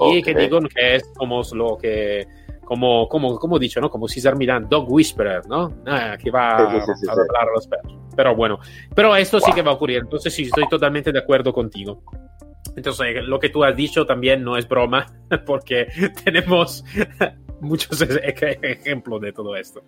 Y 0.00 0.22
que 0.22 0.34
digo 0.34 0.58
que 0.60 0.96
es 0.96 1.04
como 1.16 1.42
lo 1.52 1.78
que 1.78 2.26
como, 2.64 3.08
como, 3.08 3.38
como 3.38 3.58
dicho, 3.58 3.80
¿no? 3.80 3.90
Como 3.90 4.08
César 4.08 4.36
Milán, 4.36 4.68
Dog 4.68 4.90
Whisperer, 4.90 5.46
¿no? 5.46 5.72
Ah, 5.86 6.16
que 6.22 6.30
va 6.30 6.50
a 6.50 6.70
hablar 6.70 7.48
a 7.48 7.52
los 7.54 7.66
perros. 7.66 7.98
Pero 8.14 8.36
bueno, 8.36 8.58
pero 8.94 9.14
esto 9.16 9.40
sí 9.40 9.52
que 9.52 9.62
va 9.62 9.72
a 9.72 9.74
ocurrir. 9.74 9.98
Entonces 9.98 10.32
sí, 10.34 10.44
estoy 10.44 10.68
totalmente 10.68 11.12
de 11.12 11.18
acuerdo 11.18 11.52
contigo. 11.52 12.02
Entonces, 12.76 13.24
lo 13.24 13.38
que 13.38 13.48
tú 13.48 13.64
has 13.64 13.76
dicho 13.76 14.06
también 14.06 14.42
no 14.42 14.56
es 14.56 14.68
broma, 14.68 15.06
porque 15.46 15.86
tenemos 16.24 16.84
muchos 17.60 18.00
ejemplos 18.00 19.20
de 19.20 19.32
todo 19.32 19.56
esto. 19.56 19.82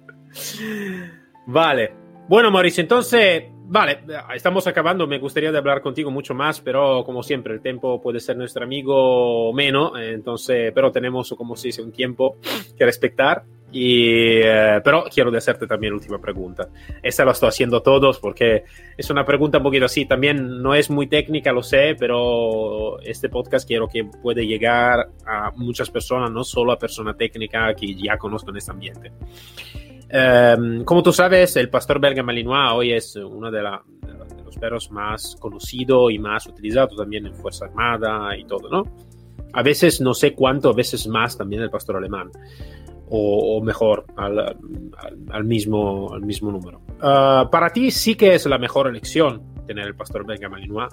Vale. 1.47 1.93
Bueno, 2.29 2.51
Mauricio, 2.51 2.81
entonces 2.81 3.45
Vale, 3.67 4.01
estamos 4.35 4.67
acabando. 4.67 5.07
Me 5.07 5.19
gustaría 5.19 5.51
de 5.51 5.59
hablar 5.59 5.81
contigo 5.81 6.11
mucho 6.11 6.35
más, 6.35 6.61
pero 6.61 7.03
como 7.05 7.23
siempre, 7.23 7.55
el 7.55 7.61
tiempo 7.61 8.01
puede 8.01 8.21
ser 8.21 8.37
nuestro 8.37 8.65
amigo 8.65 9.49
o 9.49 9.53
menos. 9.55 9.93
Entonces, 9.99 10.71
pero 10.75 10.93
tenemos, 10.93 11.35
como 11.37 11.57
se 11.57 11.69
dice, 11.69 11.83
un 11.83 11.93
tiempo 11.93 12.37
que 12.77 12.85
respetar. 12.85 13.45
Y, 13.73 14.41
eh, 14.41 14.81
pero 14.85 15.05
quiero 15.13 15.37
hacerte 15.37 15.67
también 15.67 15.95
la 15.95 15.97
última 15.97 16.21
pregunta. 16.21 16.69
Esta 17.03 17.25
la 17.25 17.33
estoy 17.33 17.49
haciendo 17.49 17.83
todos 17.83 18.21
porque 18.21 18.63
es 18.97 19.11
una 19.11 19.25
pregunta 19.25 19.59
un 19.59 19.65
poquito 19.65 19.87
así. 19.87 20.05
También 20.07 20.63
no 20.63 20.75
es 20.75 20.91
muy 20.91 21.09
técnica, 21.09 21.51
lo 21.51 21.63
sé, 21.63 21.97
pero 21.99 23.01
este 23.01 23.29
podcast 23.29 23.67
quiero 23.67 23.89
que 23.89 24.05
puede 24.05 24.47
llegar 24.47 25.09
a 25.27 25.51
muchas 25.57 25.91
personas, 25.91 26.31
no 26.31 26.45
solo 26.45 26.71
a 26.71 26.79
personas 26.79 27.17
técnicas 27.17 27.75
que 27.75 27.95
ya 27.95 28.17
conozcan 28.17 28.57
este 28.57 28.71
ambiente. 28.71 29.11
Em, 30.09 30.85
como 30.85 31.03
tú 31.03 31.13
sabes, 31.13 31.57
el 31.57 31.71
pastor 31.71 32.01
belga 32.01 32.23
malinois 32.23 32.73
hoy 32.73 32.93
es 32.93 33.17
uno 33.17 33.51
de, 33.51 33.63
los 33.63 34.57
perros 34.59 34.91
más 34.91 35.37
conocidos 35.41 36.13
y 36.13 36.19
más 36.19 36.47
utilizados 36.47 36.97
también 36.97 37.27
en 37.27 37.35
Fuerza 37.35 37.67
Armada 37.67 38.37
y 38.37 38.45
todo, 38.45 38.69
¿no? 38.69 38.85
A 39.53 39.63
veces 39.63 40.01
no 40.01 40.15
sé 40.15 40.35
cuánto, 40.35 40.71
a 40.71 40.75
veces 40.75 41.07
más 41.07 41.37
también 41.37 41.63
el 41.63 41.71
pastor 41.71 41.97
alemán. 41.97 42.31
O, 43.17 43.61
mejor, 43.63 44.07
al, 44.17 45.45
mismo, 45.45 46.13
al 46.13 46.23
mismo 46.23 46.51
número. 46.51 46.81
Ah, 47.01 47.49
para 47.53 47.71
ti 47.71 47.91
sí 47.91 48.17
que 48.17 48.35
es 48.35 48.47
la 48.47 48.59
mejor 48.59 48.89
elección 48.89 49.43
tener 49.67 49.87
el 49.87 49.95
pastor 49.95 50.27
belga 50.27 50.49
malinois. 50.49 50.93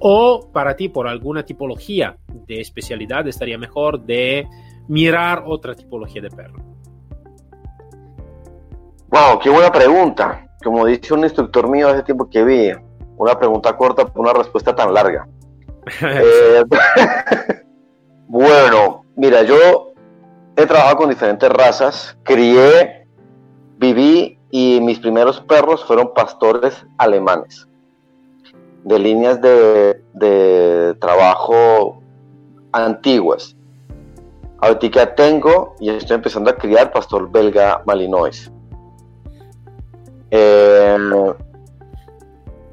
O 0.00 0.50
para 0.52 0.76
ti, 0.76 0.88
por 0.88 1.08
alguna 1.08 1.44
tipología 1.44 2.16
de 2.46 2.60
especialidad, 2.60 3.26
estaría 3.26 3.58
mejor 3.58 4.00
de 4.04 4.46
mirar 4.88 5.42
otra 5.46 5.74
tipología 5.74 6.22
de 6.22 6.30
perro. 6.30 6.77
Wow, 9.18 9.40
qué 9.40 9.50
buena 9.50 9.72
pregunta. 9.72 10.46
Como 10.62 10.86
dice 10.86 11.12
un 11.12 11.24
instructor 11.24 11.68
mío 11.68 11.88
hace 11.88 12.04
tiempo 12.04 12.30
que 12.30 12.44
vi, 12.44 12.70
una 13.16 13.36
pregunta 13.36 13.76
corta 13.76 14.06
por 14.06 14.20
una 14.20 14.32
respuesta 14.32 14.74
tan 14.74 14.94
larga. 14.94 15.26
Eh, 16.02 16.64
bueno, 18.28 19.04
mira, 19.16 19.42
yo 19.42 19.94
he 20.54 20.66
trabajado 20.66 20.96
con 20.98 21.08
diferentes 21.08 21.50
razas, 21.50 22.16
crié, 22.22 23.08
viví 23.78 24.38
y 24.50 24.80
mis 24.82 24.98
primeros 24.98 25.40
perros 25.40 25.84
fueron 25.84 26.12
pastores 26.12 26.84
alemanes, 26.98 27.66
de 28.84 28.98
líneas 28.98 29.40
de, 29.40 30.02
de 30.12 30.94
trabajo 31.00 32.02
antiguas. 32.72 33.56
Ahorita 34.58 35.14
tengo 35.14 35.74
y 35.80 35.88
estoy 35.88 36.16
empezando 36.16 36.50
a 36.50 36.56
criar 36.56 36.92
pastor 36.92 37.30
belga 37.30 37.82
malinois. 37.86 38.52
Eh, 40.30 40.96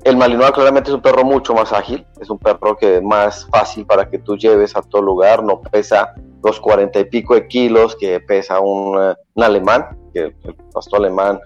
el 0.05 0.17
Malinois 0.17 0.51
claramente 0.51 0.91
es 0.91 0.95
un 0.95 1.01
perro 1.01 1.23
mucho 1.23 1.55
más 1.55 1.73
ágil, 1.73 2.05
es 2.21 2.29
un 2.29 2.37
perro 2.37 2.77
que 2.77 2.97
es 2.97 3.01
más 3.01 3.47
fácil 3.47 3.87
para 3.87 4.07
que 4.07 4.19
tú 4.19 4.37
lleves 4.37 4.75
a 4.75 4.83
todo 4.83 5.01
lugar, 5.01 5.43
no 5.43 5.61
pesa 5.61 6.13
los 6.43 6.59
cuarenta 6.59 6.99
y 6.99 7.05
pico 7.05 7.33
de 7.33 7.47
kilos 7.47 7.95
que 7.95 8.19
pesa 8.19 8.59
un, 8.59 9.01
eh, 9.01 9.15
alemán, 9.37 9.97
el 10.13 10.35
pastor 10.71 10.99
alemán, 10.99 11.39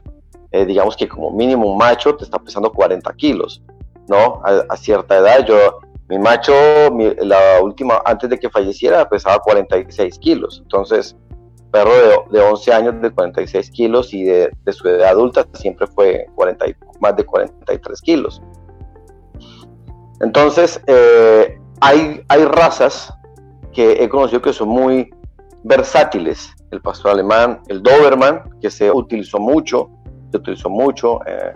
eh, 0.52 0.66
digamos 0.66 0.98
que 0.98 1.08
como 1.08 1.32
mínimo 1.32 1.72
un 1.72 1.78
macho 1.78 2.18
te 2.18 2.26
está 2.26 2.38
pesando 2.38 2.70
40 2.70 3.14
kilos, 3.14 3.64
¿no? 4.10 4.42
A, 4.44 4.76
cierta 4.76 5.18
edad, 5.18 5.46
yo, 5.46 5.80
mi 6.10 6.20
macho, 6.20 6.54
la 7.20 7.62
última, 7.62 8.02
antes 8.04 8.30
de 8.30 8.38
que 8.38 8.50
falleciera, 8.50 9.08
pesaba 9.08 9.40
46 9.40 10.20
kilos, 10.20 10.60
entonces 10.64 11.16
perro 11.72 11.94
de, 12.32 12.38
de 12.40 12.44
11 12.44 12.74
años 12.74 13.02
de 13.02 13.12
46 13.12 13.72
kilos 13.72 14.14
y 14.14 14.24
de, 14.24 14.52
su 14.72 14.88
edad 14.88 15.10
adulta 15.10 15.46
siempre 15.54 15.88
fue 15.88 16.28
40, 16.36 16.66
más 17.00 17.16
de 17.16 17.26
43 17.26 18.02
kilos. 18.02 18.42
Entonces, 20.22 20.82
eh, 20.88 21.58
hay, 21.82 22.22
hay 22.28 22.46
razas 22.46 23.14
que 23.72 24.04
he 24.04 24.10
conocido 24.10 24.42
que 24.42 24.54
son 24.54 24.70
muy 24.70 25.10
versátiles. 25.64 26.54
El 26.72 26.82
pastor 26.82 27.12
alemán, 27.12 27.62
el 27.68 27.82
Doberman, 27.82 28.58
que 28.62 28.70
se 28.70 28.92
utilizó 28.92 29.40
mucho, 29.40 29.90
se 30.32 30.38
utilizó 30.38 30.70
mucho. 30.70 31.20
Eh, 31.26 31.54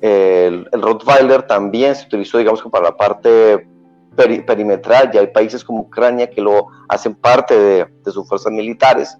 el, 0.00 0.68
el, 0.72 0.82
Rottweiler 0.82 1.42
también 1.42 1.94
se 1.94 2.06
utilizó, 2.06 2.38
digamos, 2.38 2.62
para 2.70 2.86
la 2.86 2.96
parte 2.96 3.68
perimetral. 4.16 5.10
Ya 5.12 5.20
hay 5.20 5.28
países 5.28 5.64
como 5.64 5.80
Ucrania 5.80 6.28
que 6.28 6.40
lo 6.40 6.68
hacen 6.88 7.14
parte 7.14 7.58
de, 7.58 7.86
de 8.04 8.10
sus 8.10 8.26
fuerzas 8.28 8.52
militares. 8.52 9.16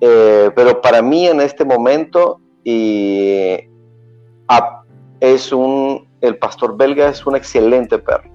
Eh, 0.00 0.50
pero 0.54 0.80
para 0.80 1.02
mí 1.02 1.26
en 1.26 1.40
este 1.40 1.64
momento 1.64 2.40
y, 2.64 3.56
es 5.20 5.52
un, 5.52 6.06
el 6.20 6.38
pastor 6.38 6.76
belga 6.76 7.08
es 7.08 7.26
un 7.26 7.36
excelente 7.36 7.98
perro. 7.98 8.30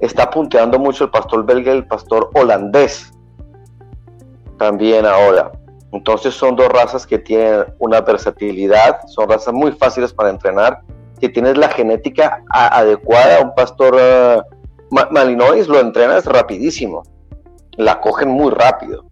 Está 0.00 0.30
punteando 0.30 0.78
mucho 0.78 1.04
el 1.04 1.10
pastor 1.10 1.44
belga 1.44 1.72
y 1.72 1.76
el 1.78 1.86
pastor 1.86 2.30
holandés 2.34 3.12
también 4.58 5.06
ahora. 5.06 5.52
Entonces 5.92 6.34
son 6.34 6.56
dos 6.56 6.68
razas 6.68 7.06
que 7.06 7.18
tienen 7.18 7.64
una 7.78 8.00
versatilidad, 8.00 9.00
son 9.06 9.28
razas 9.28 9.54
muy 9.54 9.72
fáciles 9.72 10.12
para 10.12 10.30
entrenar. 10.30 10.82
Si 11.20 11.28
tienes 11.28 11.56
la 11.56 11.68
genética 11.68 12.44
adecuada, 12.50 13.40
un 13.40 13.54
pastor 13.54 13.94
uh, 13.94 14.96
malinois 15.10 15.66
lo 15.66 15.80
entrenas 15.80 16.26
rapidísimo, 16.26 17.02
la 17.76 18.00
cogen 18.00 18.28
muy 18.28 18.50
rápido. 18.50 19.07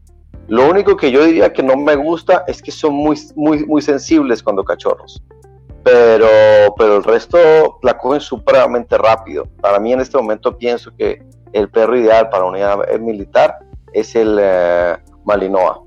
Lo 0.48 0.68
único 0.68 0.96
que 0.96 1.10
yo 1.10 1.24
diría 1.24 1.52
que 1.52 1.62
no 1.62 1.76
me 1.76 1.96
gusta 1.96 2.44
es 2.46 2.62
que 2.62 2.70
son 2.70 2.94
muy, 2.94 3.18
muy, 3.34 3.64
muy 3.66 3.82
sensibles 3.82 4.42
cuando 4.42 4.64
cachorros. 4.64 5.22
Pero, 5.82 6.28
pero 6.76 6.96
el 6.96 7.04
resto 7.04 7.78
la 7.82 7.96
cogen 7.98 8.20
supremamente 8.20 8.96
rápido. 8.98 9.46
Para 9.60 9.78
mí 9.78 9.92
en 9.92 10.00
este 10.00 10.16
momento 10.16 10.56
pienso 10.56 10.94
que 10.96 11.22
el 11.52 11.68
perro 11.68 11.96
ideal 11.96 12.28
para 12.28 12.44
unidad 12.44 12.78
militar 13.00 13.58
es 13.92 14.14
el 14.14 14.38
eh, 14.40 14.96
Malinois. 15.24 15.78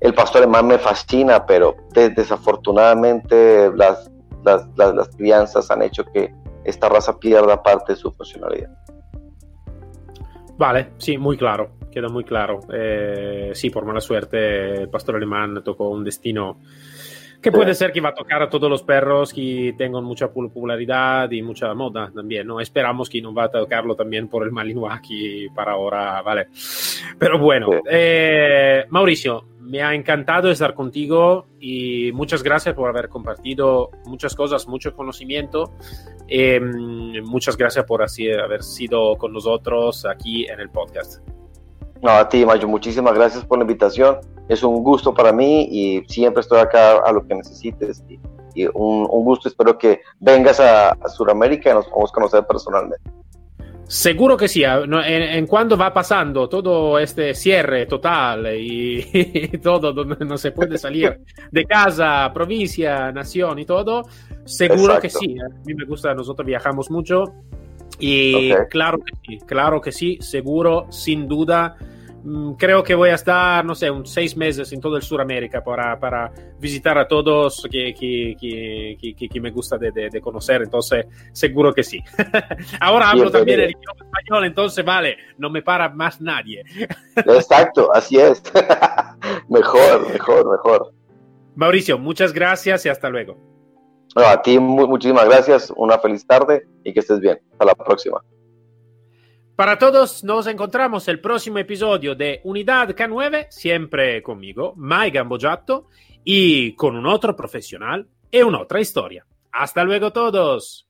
El 0.00 0.14
pastor 0.14 0.42
alemán 0.42 0.66
me 0.66 0.78
fascina, 0.78 1.44
pero 1.44 1.76
desafortunadamente 1.92 3.70
las, 3.74 4.10
las, 4.44 4.68
las 4.76 5.08
crianzas 5.16 5.70
han 5.70 5.82
hecho 5.82 6.04
que 6.12 6.32
esta 6.64 6.88
raza 6.88 7.18
pierda 7.18 7.62
parte 7.62 7.92
de 7.92 7.98
su 7.98 8.12
funcionalidad. 8.12 8.70
Vale, 10.56 10.92
sí, 10.98 11.18
muy 11.18 11.36
claro 11.36 11.77
queda 11.90 12.08
muy 12.08 12.24
claro. 12.24 12.60
Eh, 12.72 13.52
sí, 13.54 13.70
por 13.70 13.84
mala 13.84 14.00
suerte, 14.00 14.82
el 14.82 14.88
pastor 14.88 15.16
alemán 15.16 15.62
tocó 15.64 15.88
un 15.88 16.04
destino 16.04 16.58
que 17.40 17.52
puede 17.52 17.74
ser 17.74 17.92
que 17.92 18.00
va 18.00 18.08
a 18.08 18.14
tocar 18.14 18.42
a 18.42 18.50
todos 18.50 18.68
los 18.68 18.82
perros 18.82 19.32
que 19.32 19.74
tengan 19.78 20.02
mucha 20.02 20.32
popularidad 20.32 21.30
y 21.30 21.40
mucha 21.40 21.72
moda 21.72 22.10
también, 22.12 22.46
¿no? 22.46 22.60
Esperamos 22.60 23.08
que 23.08 23.22
no 23.22 23.32
va 23.32 23.44
a 23.44 23.50
tocarlo 23.50 23.94
también 23.94 24.28
por 24.28 24.42
el 24.44 24.50
Malinois 24.50 25.00
para 25.54 25.72
ahora, 25.72 26.20
¿vale? 26.22 26.48
Pero 27.16 27.38
bueno, 27.38 27.70
eh, 27.88 28.84
Mauricio, 28.88 29.44
me 29.60 29.82
ha 29.82 29.94
encantado 29.94 30.50
estar 30.50 30.74
contigo 30.74 31.46
y 31.60 32.10
muchas 32.12 32.42
gracias 32.42 32.74
por 32.74 32.88
haber 32.88 33.08
compartido 33.08 33.90
muchas 34.06 34.34
cosas, 34.34 34.66
mucho 34.66 34.94
conocimiento. 34.94 35.74
Eh, 36.26 36.60
muchas 36.60 37.56
gracias 37.56 37.84
por 37.84 38.02
así 38.02 38.30
haber 38.32 38.62
sido 38.62 39.16
con 39.16 39.32
nosotros 39.32 40.04
aquí 40.06 40.46
en 40.46 40.58
el 40.58 40.70
podcast. 40.70 41.22
No, 42.02 42.10
a 42.10 42.28
ti, 42.28 42.44
Mayo, 42.44 42.68
muchísimas 42.68 43.14
gracias 43.14 43.44
por 43.44 43.58
la 43.58 43.64
invitación. 43.64 44.18
Es 44.48 44.62
un 44.62 44.82
gusto 44.82 45.12
para 45.12 45.32
mí 45.32 45.68
y 45.70 46.04
siempre 46.08 46.40
estoy 46.40 46.60
acá 46.60 46.98
a 46.98 47.12
lo 47.12 47.26
que 47.26 47.34
necesites. 47.34 48.02
Y, 48.54 48.66
un, 48.74 49.06
gusto, 49.06 49.48
espero 49.48 49.78
que 49.78 50.00
vengas 50.18 50.58
a, 50.60 50.96
Sudamérica 51.08 51.70
y 51.70 51.74
nos 51.74 51.86
podamos 51.86 52.12
conocer 52.12 52.46
personalmente. 52.46 53.10
Seguro 53.86 54.36
que 54.36 54.48
sí, 54.48 54.64
en, 54.64 54.92
en, 54.94 55.46
cuando 55.46 55.76
va 55.76 55.94
pasando 55.94 56.46
todo 56.48 56.98
este 56.98 57.34
cierre 57.34 57.86
total 57.86 58.46
y, 58.58 59.58
todo 59.62 59.92
donde 59.92 60.24
no 60.24 60.36
se 60.36 60.52
puede 60.52 60.76
salir 60.76 61.20
de 61.50 61.64
casa, 61.64 62.30
provincia, 62.34 63.10
nación 63.12 63.58
y 63.60 63.64
todo, 63.64 64.02
Seguro 64.48 64.98
que 64.98 65.10
sí. 65.10 65.36
A 65.38 65.48
mí 65.66 65.74
me 65.74 65.84
gusta, 65.84 66.14
nosotros 66.14 66.46
viajamos 66.46 66.90
mucho 66.90 67.24
y 67.98 68.52
claro 68.70 68.98
que 68.98 69.12
sí, 69.26 69.38
claro 69.46 69.80
que 69.80 69.92
sí, 69.92 70.18
seguro, 70.20 70.86
sin 70.90 71.28
duda. 71.28 71.76
Mm, 72.24 72.54
creo 72.54 72.82
que 72.82 72.94
voy 72.94 73.10
a 73.10 73.14
estar, 73.14 73.64
no 73.64 73.74
sé, 73.74 73.90
un 73.90 74.04
seis 74.04 74.36
meses 74.36 74.72
en 74.72 74.80
todo 74.80 74.96
el 74.96 75.02
Suramérica 75.02 75.62
para, 75.62 75.98
para 75.98 76.32
visitar 76.58 76.98
a 76.98 77.06
todos 77.06 77.66
que, 77.70 77.94
que, 77.94 78.36
que, 79.00 79.28
que 79.28 79.40
me 79.40 79.50
gusta 79.50 79.78
de, 79.78 79.92
de, 79.92 80.20
conocer, 80.20 80.62
entonces 80.62 81.06
seguro 81.32 81.72
que 81.72 81.84
sí. 81.84 82.02
Ahora 82.80 83.10
hablo 83.10 83.30
también 83.30 83.60
el 83.60 83.70
idioma 83.70 84.04
español, 84.04 84.44
entonces 84.44 84.84
vale, 84.84 85.16
no 85.38 85.48
me 85.48 85.62
para 85.62 85.88
más 85.90 86.20
nadie. 86.20 86.64
Exacto, 87.16 87.94
así 87.94 88.18
es. 88.18 88.42
mejor, 89.48 90.12
mejor, 90.12 90.50
mejor. 90.50 90.92
Mauricio, 91.54 91.98
muchas 91.98 92.32
gracias 92.32 92.84
y 92.86 92.88
hasta 92.88 93.08
luego. 93.08 93.57
A 94.14 94.42
ti 94.42 94.58
muchísimas 94.58 95.26
gracias, 95.26 95.72
una 95.76 95.98
feliz 95.98 96.26
tarde 96.26 96.66
y 96.84 96.92
que 96.92 97.00
estés 97.00 97.20
bien. 97.20 97.38
Hasta 97.52 97.64
la 97.64 97.74
próxima. 97.74 98.22
Para 99.56 99.76
todos, 99.76 100.22
nos 100.22 100.46
encontramos 100.46 101.08
el 101.08 101.20
próximo 101.20 101.58
episodio 101.58 102.14
de 102.14 102.40
Unidad 102.44 102.90
K9, 102.90 103.48
siempre 103.50 104.22
conmigo, 104.22 104.72
Mai 104.76 105.10
Gambojato, 105.10 105.88
y 106.22 106.74
con 106.74 106.94
un 106.94 107.06
otro 107.06 107.34
profesional 107.34 108.06
y 108.30 108.42
una 108.42 108.60
otra 108.60 108.80
historia. 108.80 109.26
Hasta 109.50 109.82
luego 109.82 110.12
todos. 110.12 110.86